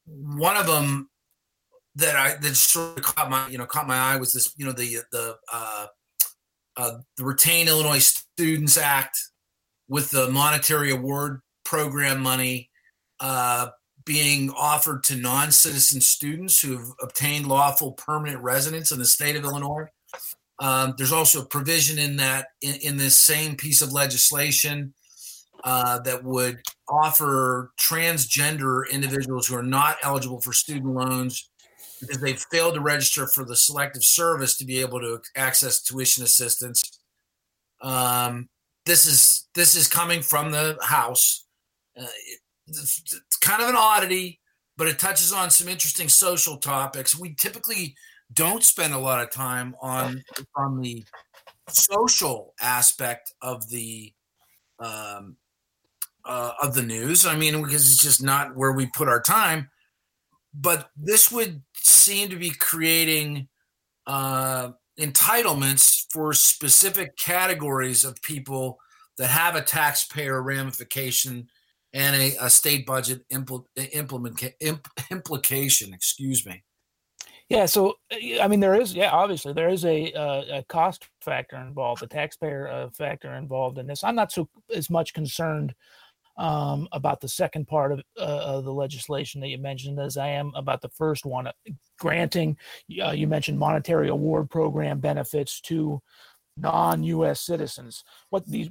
one 0.06 0.56
of 0.56 0.66
them 0.66 1.08
that 1.96 2.16
I 2.16 2.36
that 2.36 2.56
sort 2.56 2.98
of 2.98 3.04
caught 3.04 3.30
my 3.30 3.48
you 3.48 3.58
know 3.58 3.66
caught 3.66 3.86
my 3.86 3.96
eye 3.96 4.16
was 4.16 4.32
this 4.32 4.54
you 4.56 4.64
know 4.64 4.72
the 4.72 4.98
the 5.12 5.36
uh, 5.52 5.86
uh, 6.76 6.92
the 7.16 7.24
Retain 7.24 7.68
Illinois 7.68 7.98
Students 7.98 8.76
Act 8.76 9.18
with 9.88 10.10
the 10.10 10.30
monetary 10.30 10.92
award 10.92 11.40
program 11.64 12.20
money 12.20 12.70
uh, 13.20 13.68
being 14.04 14.50
offered 14.50 15.02
to 15.04 15.16
non-citizen 15.16 16.00
students 16.00 16.60
who 16.60 16.78
have 16.78 16.86
obtained 17.02 17.46
lawful 17.46 17.92
permanent 17.92 18.42
residence 18.42 18.92
in 18.92 18.98
the 18.98 19.04
state 19.04 19.36
of 19.36 19.44
Illinois. 19.44 19.84
Um, 20.60 20.94
there's 20.96 21.12
also 21.12 21.42
a 21.42 21.46
provision 21.46 21.98
in 21.98 22.16
that 22.16 22.48
in, 22.62 22.74
in 22.82 22.96
this 22.96 23.16
same 23.16 23.56
piece 23.56 23.80
of 23.80 23.92
legislation 23.92 24.92
uh, 25.64 26.00
that 26.00 26.24
would 26.24 26.60
offer 26.88 27.72
transgender 27.80 28.88
individuals 28.90 29.46
who 29.46 29.56
are 29.56 29.62
not 29.62 29.96
eligible 30.02 30.40
for 30.40 30.52
student 30.52 30.94
loans 30.94 31.50
because 32.00 32.20
they 32.20 32.34
failed 32.34 32.74
to 32.74 32.80
register 32.80 33.26
for 33.26 33.44
the 33.44 33.56
selective 33.56 34.04
service 34.04 34.56
to 34.56 34.64
be 34.64 34.80
able 34.80 35.00
to 35.00 35.20
access 35.36 35.82
tuition 35.82 36.22
assistance. 36.24 37.00
Um, 37.80 38.48
this 38.86 39.06
is 39.06 39.48
this 39.54 39.74
is 39.74 39.86
coming 39.86 40.22
from 40.22 40.50
the 40.50 40.78
House. 40.80 41.46
Uh, 41.98 42.06
it's, 42.66 43.02
it's 43.02 43.36
kind 43.36 43.62
of 43.62 43.68
an 43.68 43.76
oddity, 43.76 44.40
but 44.76 44.88
it 44.88 44.98
touches 44.98 45.32
on 45.32 45.50
some 45.50 45.68
interesting 45.68 46.08
social 46.08 46.56
topics. 46.56 47.18
We 47.18 47.34
typically 47.34 47.94
don't 48.32 48.62
spend 48.62 48.94
a 48.94 48.98
lot 48.98 49.22
of 49.22 49.30
time 49.30 49.74
on 49.80 50.22
on 50.54 50.80
the 50.80 51.04
social 51.68 52.54
aspect 52.60 53.32
of 53.42 53.68
the 53.68 54.12
um, 54.78 55.36
uh, 56.24 56.52
of 56.62 56.74
the 56.74 56.82
news. 56.82 57.26
I 57.26 57.36
mean, 57.36 57.62
because 57.62 57.90
it's 57.90 58.02
just 58.02 58.22
not 58.22 58.54
where 58.56 58.72
we 58.72 58.86
put 58.86 59.08
our 59.08 59.20
time. 59.20 59.70
But 60.54 60.90
this 60.96 61.30
would 61.30 61.62
seem 61.76 62.30
to 62.30 62.36
be 62.36 62.50
creating 62.50 63.48
uh, 64.06 64.70
entitlements 64.98 66.06
for 66.10 66.32
specific 66.32 67.16
categories 67.16 68.04
of 68.04 68.20
people 68.22 68.78
that 69.18 69.28
have 69.28 69.56
a 69.56 69.62
taxpayer 69.62 70.42
ramification 70.42 71.48
and 71.92 72.16
a, 72.16 72.36
a 72.40 72.50
state 72.50 72.86
budget 72.86 73.22
impl- 73.32 73.64
implement, 73.92 74.42
imp, 74.60 74.88
implication. 75.10 75.92
Excuse 75.94 76.46
me. 76.46 76.62
Yeah, 77.48 77.64
so 77.64 77.94
I 78.40 78.46
mean, 78.46 78.60
there 78.60 78.78
is, 78.78 78.94
yeah, 78.94 79.10
obviously 79.10 79.54
there 79.54 79.70
is 79.70 79.84
a, 79.86 80.12
uh, 80.12 80.58
a 80.58 80.64
cost 80.68 81.08
factor 81.22 81.56
involved, 81.56 82.02
a 82.02 82.06
taxpayer 82.06 82.68
uh, 82.68 82.90
factor 82.90 83.34
involved 83.34 83.78
in 83.78 83.86
this. 83.86 84.04
I'm 84.04 84.14
not 84.14 84.32
so 84.32 84.48
as 84.74 84.90
much 84.90 85.14
concerned 85.14 85.74
um, 86.36 86.88
about 86.92 87.20
the 87.20 87.28
second 87.28 87.66
part 87.66 87.92
of, 87.92 88.00
uh, 88.18 88.20
of, 88.20 88.64
the 88.64 88.72
legislation 88.72 89.40
that 89.40 89.48
you 89.48 89.58
mentioned 89.58 89.98
as 89.98 90.16
I 90.16 90.28
am 90.28 90.52
about 90.54 90.82
the 90.82 90.90
first 90.90 91.24
one, 91.24 91.46
uh, 91.46 91.52
granting. 91.98 92.56
Uh, 93.02 93.10
you 93.10 93.26
mentioned 93.26 93.58
monetary 93.58 94.08
award 94.08 94.50
program 94.50 95.00
benefits 95.00 95.60
to 95.62 96.00
non-U.S. 96.56 97.40
citizens. 97.40 98.04
What 98.30 98.46
these, 98.46 98.68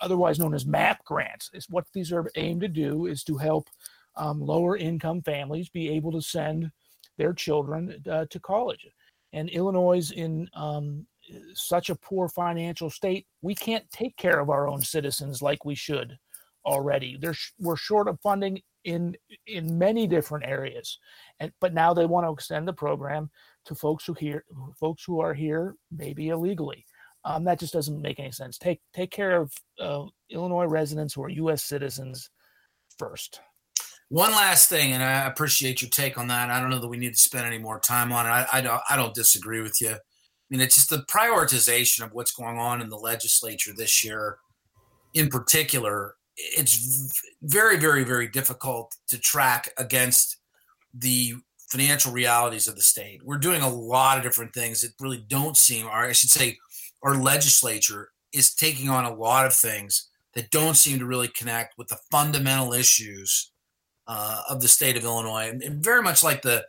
otherwise 0.00 0.38
known 0.38 0.54
as 0.54 0.64
MAP 0.64 1.04
grants, 1.04 1.50
is 1.52 1.66
what 1.68 1.86
these 1.92 2.12
are 2.12 2.30
aimed 2.36 2.62
to 2.62 2.68
do 2.68 3.06
is 3.06 3.24
to 3.24 3.36
help 3.36 3.68
um, 4.16 4.40
lower 4.40 4.76
income 4.76 5.20
families 5.20 5.68
be 5.68 5.90
able 5.90 6.12
to 6.12 6.22
send 6.22 6.70
their 7.20 7.34
children 7.34 8.02
uh, 8.10 8.24
to 8.30 8.40
college. 8.40 8.86
And 9.34 9.50
Illinois 9.50 9.98
is 9.98 10.10
in 10.10 10.48
um, 10.54 11.06
such 11.52 11.90
a 11.90 11.94
poor 11.94 12.28
financial 12.28 12.88
state, 12.88 13.26
we 13.42 13.54
can't 13.54 13.84
take 13.90 14.16
care 14.16 14.40
of 14.40 14.48
our 14.48 14.66
own 14.66 14.80
citizens 14.80 15.42
like 15.42 15.66
we 15.66 15.74
should 15.74 16.16
already. 16.64 17.18
There's, 17.20 17.52
we're 17.58 17.76
short 17.76 18.08
of 18.08 18.18
funding 18.22 18.62
in 18.84 19.14
in 19.46 19.76
many 19.76 20.06
different 20.06 20.46
areas, 20.46 20.98
and 21.38 21.52
but 21.60 21.74
now 21.74 21.92
they 21.92 22.06
want 22.06 22.26
to 22.26 22.32
extend 22.32 22.66
the 22.66 22.72
program 22.72 23.30
to 23.66 23.74
folks 23.74 24.06
who 24.06 24.14
here 24.14 24.42
folks 24.78 25.04
who 25.04 25.20
are 25.20 25.34
here 25.34 25.74
maybe 25.90 26.30
illegally. 26.30 26.86
Um, 27.26 27.44
that 27.44 27.60
just 27.60 27.74
doesn't 27.74 28.00
make 28.00 28.18
any 28.18 28.32
sense. 28.32 28.56
Take 28.56 28.80
take 28.94 29.10
care 29.10 29.36
of 29.36 29.52
uh, 29.78 30.04
Illinois 30.30 30.64
residents 30.64 31.12
who 31.12 31.22
are 31.24 31.28
U.S. 31.28 31.62
citizens 31.62 32.30
first. 32.96 33.42
One 34.10 34.32
last 34.32 34.68
thing, 34.68 34.90
and 34.92 35.04
I 35.04 35.26
appreciate 35.26 35.82
your 35.82 35.88
take 35.88 36.18
on 36.18 36.26
that. 36.28 36.50
I 36.50 36.58
don't 36.58 36.68
know 36.68 36.80
that 36.80 36.88
we 36.88 36.96
need 36.96 37.14
to 37.14 37.20
spend 37.20 37.46
any 37.46 37.58
more 37.58 37.78
time 37.78 38.12
on 38.12 38.26
it. 38.26 38.30
I, 38.30 38.46
I 38.54 38.60
don't, 38.60 38.82
I 38.90 38.96
don't 38.96 39.14
disagree 39.14 39.60
with 39.60 39.80
you. 39.80 39.90
I 39.90 39.98
mean, 40.50 40.60
it's 40.60 40.74
just 40.74 40.90
the 40.90 41.04
prioritization 41.08 42.04
of 42.04 42.12
what's 42.12 42.32
going 42.32 42.58
on 42.58 42.80
in 42.80 42.88
the 42.88 42.96
legislature 42.96 43.70
this 43.72 44.04
year, 44.04 44.38
in 45.14 45.28
particular. 45.28 46.16
It's 46.36 47.14
very, 47.40 47.78
very, 47.78 48.02
very 48.02 48.26
difficult 48.26 48.96
to 49.10 49.18
track 49.20 49.70
against 49.78 50.38
the 50.92 51.34
financial 51.70 52.10
realities 52.10 52.66
of 52.66 52.74
the 52.74 52.82
state. 52.82 53.20
We're 53.24 53.38
doing 53.38 53.62
a 53.62 53.72
lot 53.72 54.18
of 54.18 54.24
different 54.24 54.52
things 54.52 54.80
that 54.80 54.90
really 54.98 55.24
don't 55.28 55.56
seem, 55.56 55.86
or 55.86 55.92
I 55.92 56.10
should 56.10 56.30
say, 56.30 56.58
our 57.04 57.14
legislature 57.14 58.10
is 58.32 58.56
taking 58.56 58.88
on 58.88 59.04
a 59.04 59.14
lot 59.14 59.46
of 59.46 59.54
things 59.54 60.08
that 60.34 60.50
don't 60.50 60.76
seem 60.76 60.98
to 60.98 61.06
really 61.06 61.28
connect 61.28 61.78
with 61.78 61.86
the 61.86 61.98
fundamental 62.10 62.72
issues 62.72 63.52
uh, 64.10 64.42
of 64.48 64.60
the 64.60 64.66
state 64.66 64.96
of 64.96 65.04
Illinois, 65.04 65.48
and, 65.48 65.84
very 65.84 66.02
much 66.02 66.24
like 66.24 66.42
the 66.42 66.64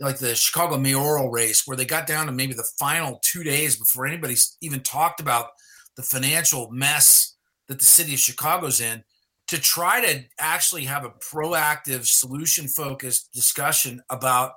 like 0.00 0.18
the 0.18 0.34
Chicago 0.34 0.78
mayoral 0.78 1.30
race, 1.30 1.66
where 1.66 1.76
they 1.76 1.84
got 1.84 2.06
down 2.06 2.26
to 2.26 2.32
maybe 2.32 2.54
the 2.54 2.68
final 2.78 3.18
two 3.22 3.42
days 3.42 3.76
before 3.76 4.06
anybody's 4.06 4.56
even 4.60 4.80
talked 4.80 5.20
about 5.20 5.48
the 5.96 6.02
financial 6.02 6.70
mess 6.70 7.36
that 7.68 7.78
the 7.78 7.84
city 7.84 8.14
of 8.14 8.20
Chicago's 8.20 8.80
in, 8.80 9.02
to 9.48 9.60
try 9.60 10.04
to 10.04 10.24
actually 10.38 10.84
have 10.84 11.04
a 11.04 11.10
proactive, 11.10 12.06
solution 12.06 12.66
focused 12.66 13.32
discussion 13.32 14.02
about 14.10 14.52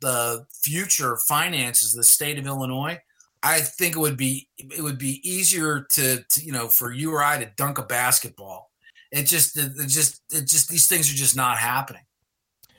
the 0.00 0.44
future 0.62 1.18
finances 1.28 1.94
of 1.94 1.98
the 1.98 2.04
state 2.04 2.38
of 2.38 2.46
Illinois. 2.46 2.98
I 3.42 3.60
think 3.60 3.94
it 3.94 4.00
would 4.00 4.16
be 4.16 4.48
it 4.58 4.82
would 4.82 4.98
be 4.98 5.20
easier 5.22 5.86
to, 5.92 6.24
to 6.30 6.44
you 6.44 6.52
know 6.52 6.68
for 6.68 6.92
you 6.92 7.12
or 7.12 7.22
I 7.22 7.44
to 7.44 7.50
dunk 7.56 7.76
a 7.76 7.82
basketball 7.82 8.70
it 9.14 9.24
just, 9.24 9.56
it 9.56 9.70
just, 9.86 10.20
it 10.32 10.46
just, 10.46 10.68
these 10.68 10.86
things 10.86 11.10
are 11.10 11.16
just 11.16 11.36
not 11.36 11.56
happening. 11.56 12.02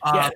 Yeah. 0.05 0.27
Um, 0.27 0.31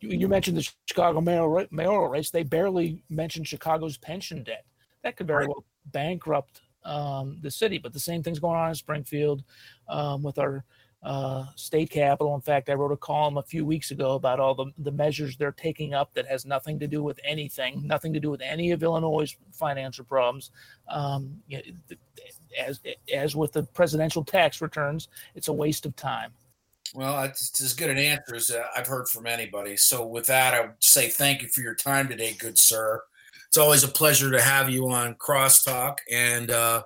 you, 0.00 0.28
mentioned 0.28 0.56
the 0.56 0.68
Chicago 0.86 1.20
mayoral, 1.20 1.66
mayoral 1.70 2.08
race. 2.08 2.30
They 2.30 2.42
barely 2.42 3.02
mentioned 3.08 3.46
Chicago's 3.46 3.96
pension 3.96 4.42
debt. 4.42 4.66
That 5.02 5.16
could 5.16 5.26
very 5.26 5.46
well 5.46 5.64
bankrupt 5.86 6.62
um, 6.84 7.38
the 7.40 7.50
city. 7.50 7.78
But 7.78 7.92
the 7.92 8.00
same 8.00 8.22
thing's 8.22 8.38
going 8.38 8.58
on 8.58 8.70
in 8.70 8.74
Springfield 8.74 9.44
um, 9.88 10.22
with 10.22 10.38
our 10.38 10.64
uh, 11.04 11.44
state 11.54 11.90
capital. 11.90 12.34
In 12.34 12.40
fact, 12.40 12.70
I 12.70 12.74
wrote 12.74 12.92
a 12.92 12.96
column 12.96 13.36
a 13.36 13.42
few 13.42 13.64
weeks 13.64 13.90
ago 13.90 14.12
about 14.12 14.40
all 14.40 14.54
the, 14.54 14.72
the 14.78 14.90
measures 14.90 15.36
they're 15.36 15.52
taking 15.52 15.92
up 15.92 16.14
that 16.14 16.26
has 16.26 16.46
nothing 16.46 16.78
to 16.78 16.86
do 16.86 17.02
with 17.02 17.20
anything, 17.24 17.86
nothing 17.86 18.12
to 18.14 18.20
do 18.20 18.30
with 18.30 18.40
any 18.40 18.70
of 18.70 18.82
Illinois' 18.82 19.36
financial 19.52 20.04
problems. 20.04 20.50
Um, 20.88 21.42
you 21.46 21.58
know, 21.58 21.96
as 22.58 22.80
as 23.12 23.36
with 23.36 23.52
the 23.52 23.64
presidential 23.64 24.24
tax 24.24 24.62
returns, 24.62 25.08
it's 25.34 25.48
a 25.48 25.52
waste 25.52 25.84
of 25.84 25.94
time. 25.94 26.32
Well, 26.94 27.22
it's 27.24 27.60
as 27.60 27.74
good 27.74 27.90
an 27.90 27.98
answer 27.98 28.36
as 28.36 28.50
uh, 28.50 28.62
I've 28.74 28.86
heard 28.86 29.08
from 29.08 29.26
anybody. 29.26 29.76
So, 29.76 30.06
with 30.06 30.26
that, 30.26 30.54
I 30.54 30.60
would 30.60 30.74
say 30.78 31.08
thank 31.08 31.42
you 31.42 31.48
for 31.48 31.60
your 31.60 31.74
time 31.74 32.08
today, 32.08 32.34
good 32.38 32.58
sir. 32.58 33.02
It's 33.48 33.58
always 33.58 33.84
a 33.84 33.88
pleasure 33.88 34.30
to 34.30 34.40
have 34.40 34.70
you 34.70 34.88
on 34.88 35.16
Crosstalk, 35.16 35.98
and 36.10 36.50
uh, 36.50 36.84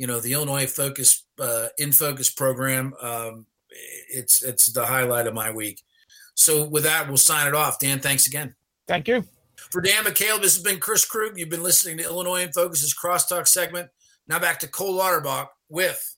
you 0.00 0.06
know 0.06 0.18
the 0.18 0.32
Illinois 0.32 0.66
Focus 0.66 1.26
uh, 1.38 1.66
in 1.76 1.92
Focus 1.92 2.30
program. 2.30 2.94
Um, 3.02 3.44
it's 4.08 4.42
it's 4.42 4.72
the 4.72 4.86
highlight 4.86 5.26
of 5.26 5.34
my 5.34 5.50
week. 5.50 5.82
So, 6.34 6.66
with 6.66 6.84
that, 6.84 7.06
we'll 7.06 7.18
sign 7.18 7.46
it 7.46 7.54
off. 7.54 7.78
Dan, 7.78 8.00
thanks 8.00 8.26
again. 8.26 8.54
Thank 8.88 9.08
you. 9.08 9.24
For 9.70 9.82
Dan 9.82 10.04
McCaleb, 10.04 10.40
this 10.40 10.56
has 10.56 10.62
been 10.62 10.80
Chris 10.80 11.04
Krug. 11.04 11.38
You've 11.38 11.50
been 11.50 11.62
listening 11.62 11.98
to 11.98 12.04
Illinois 12.04 12.44
in 12.44 12.52
Focus's 12.52 12.94
Crosstalk 12.94 13.46
segment. 13.46 13.90
Now 14.26 14.38
back 14.38 14.58
to 14.60 14.68
Cole 14.68 14.96
Lauterbach 14.96 15.48
with 15.68 16.16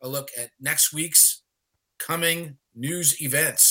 a 0.00 0.08
look 0.08 0.28
at 0.38 0.50
next 0.60 0.92
week's 0.92 1.42
coming 1.98 2.58
news 2.76 3.20
events. 3.20 3.69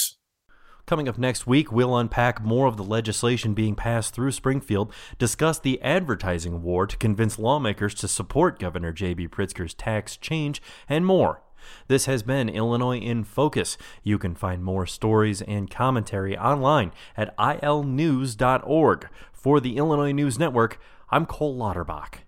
Coming 0.90 1.08
up 1.08 1.20
next 1.20 1.46
week, 1.46 1.72
we'll 1.72 1.96
unpack 1.96 2.42
more 2.42 2.66
of 2.66 2.76
the 2.76 2.84
legislation 2.84 3.54
being 3.54 3.76
passed 3.76 4.16
through 4.16 4.32
Springfield, 4.32 4.92
discuss 5.20 5.60
the 5.60 5.80
advertising 5.84 6.64
war 6.64 6.88
to 6.88 6.98
convince 6.98 7.38
lawmakers 7.38 7.94
to 7.94 8.08
support 8.08 8.58
Governor 8.58 8.92
J.B. 8.92 9.28
Pritzker's 9.28 9.76
tax 9.76 10.18
change, 10.18 10.64
and 10.88 11.06
more. 11.06 11.44
This 11.90 12.08
has 12.08 12.24
been 12.24 12.50
Illinois 12.50 12.98
in 12.98 13.24
Focus. 13.24 13.78
You 14.02 14.18
can 14.18 14.34
find 14.34 14.64
more 14.64 14.88
stories 14.88 15.44
and 15.44 15.70
commentary 15.70 16.36
online 16.36 16.92
at 17.16 17.38
ilnews.org. 17.38 19.10
For 19.32 19.60
the 19.60 19.78
Illinois 19.78 20.12
News 20.12 20.40
Network, 20.40 20.82
I'm 21.12 21.28
Cole 21.28 21.56
Lauterbach. 21.56 22.22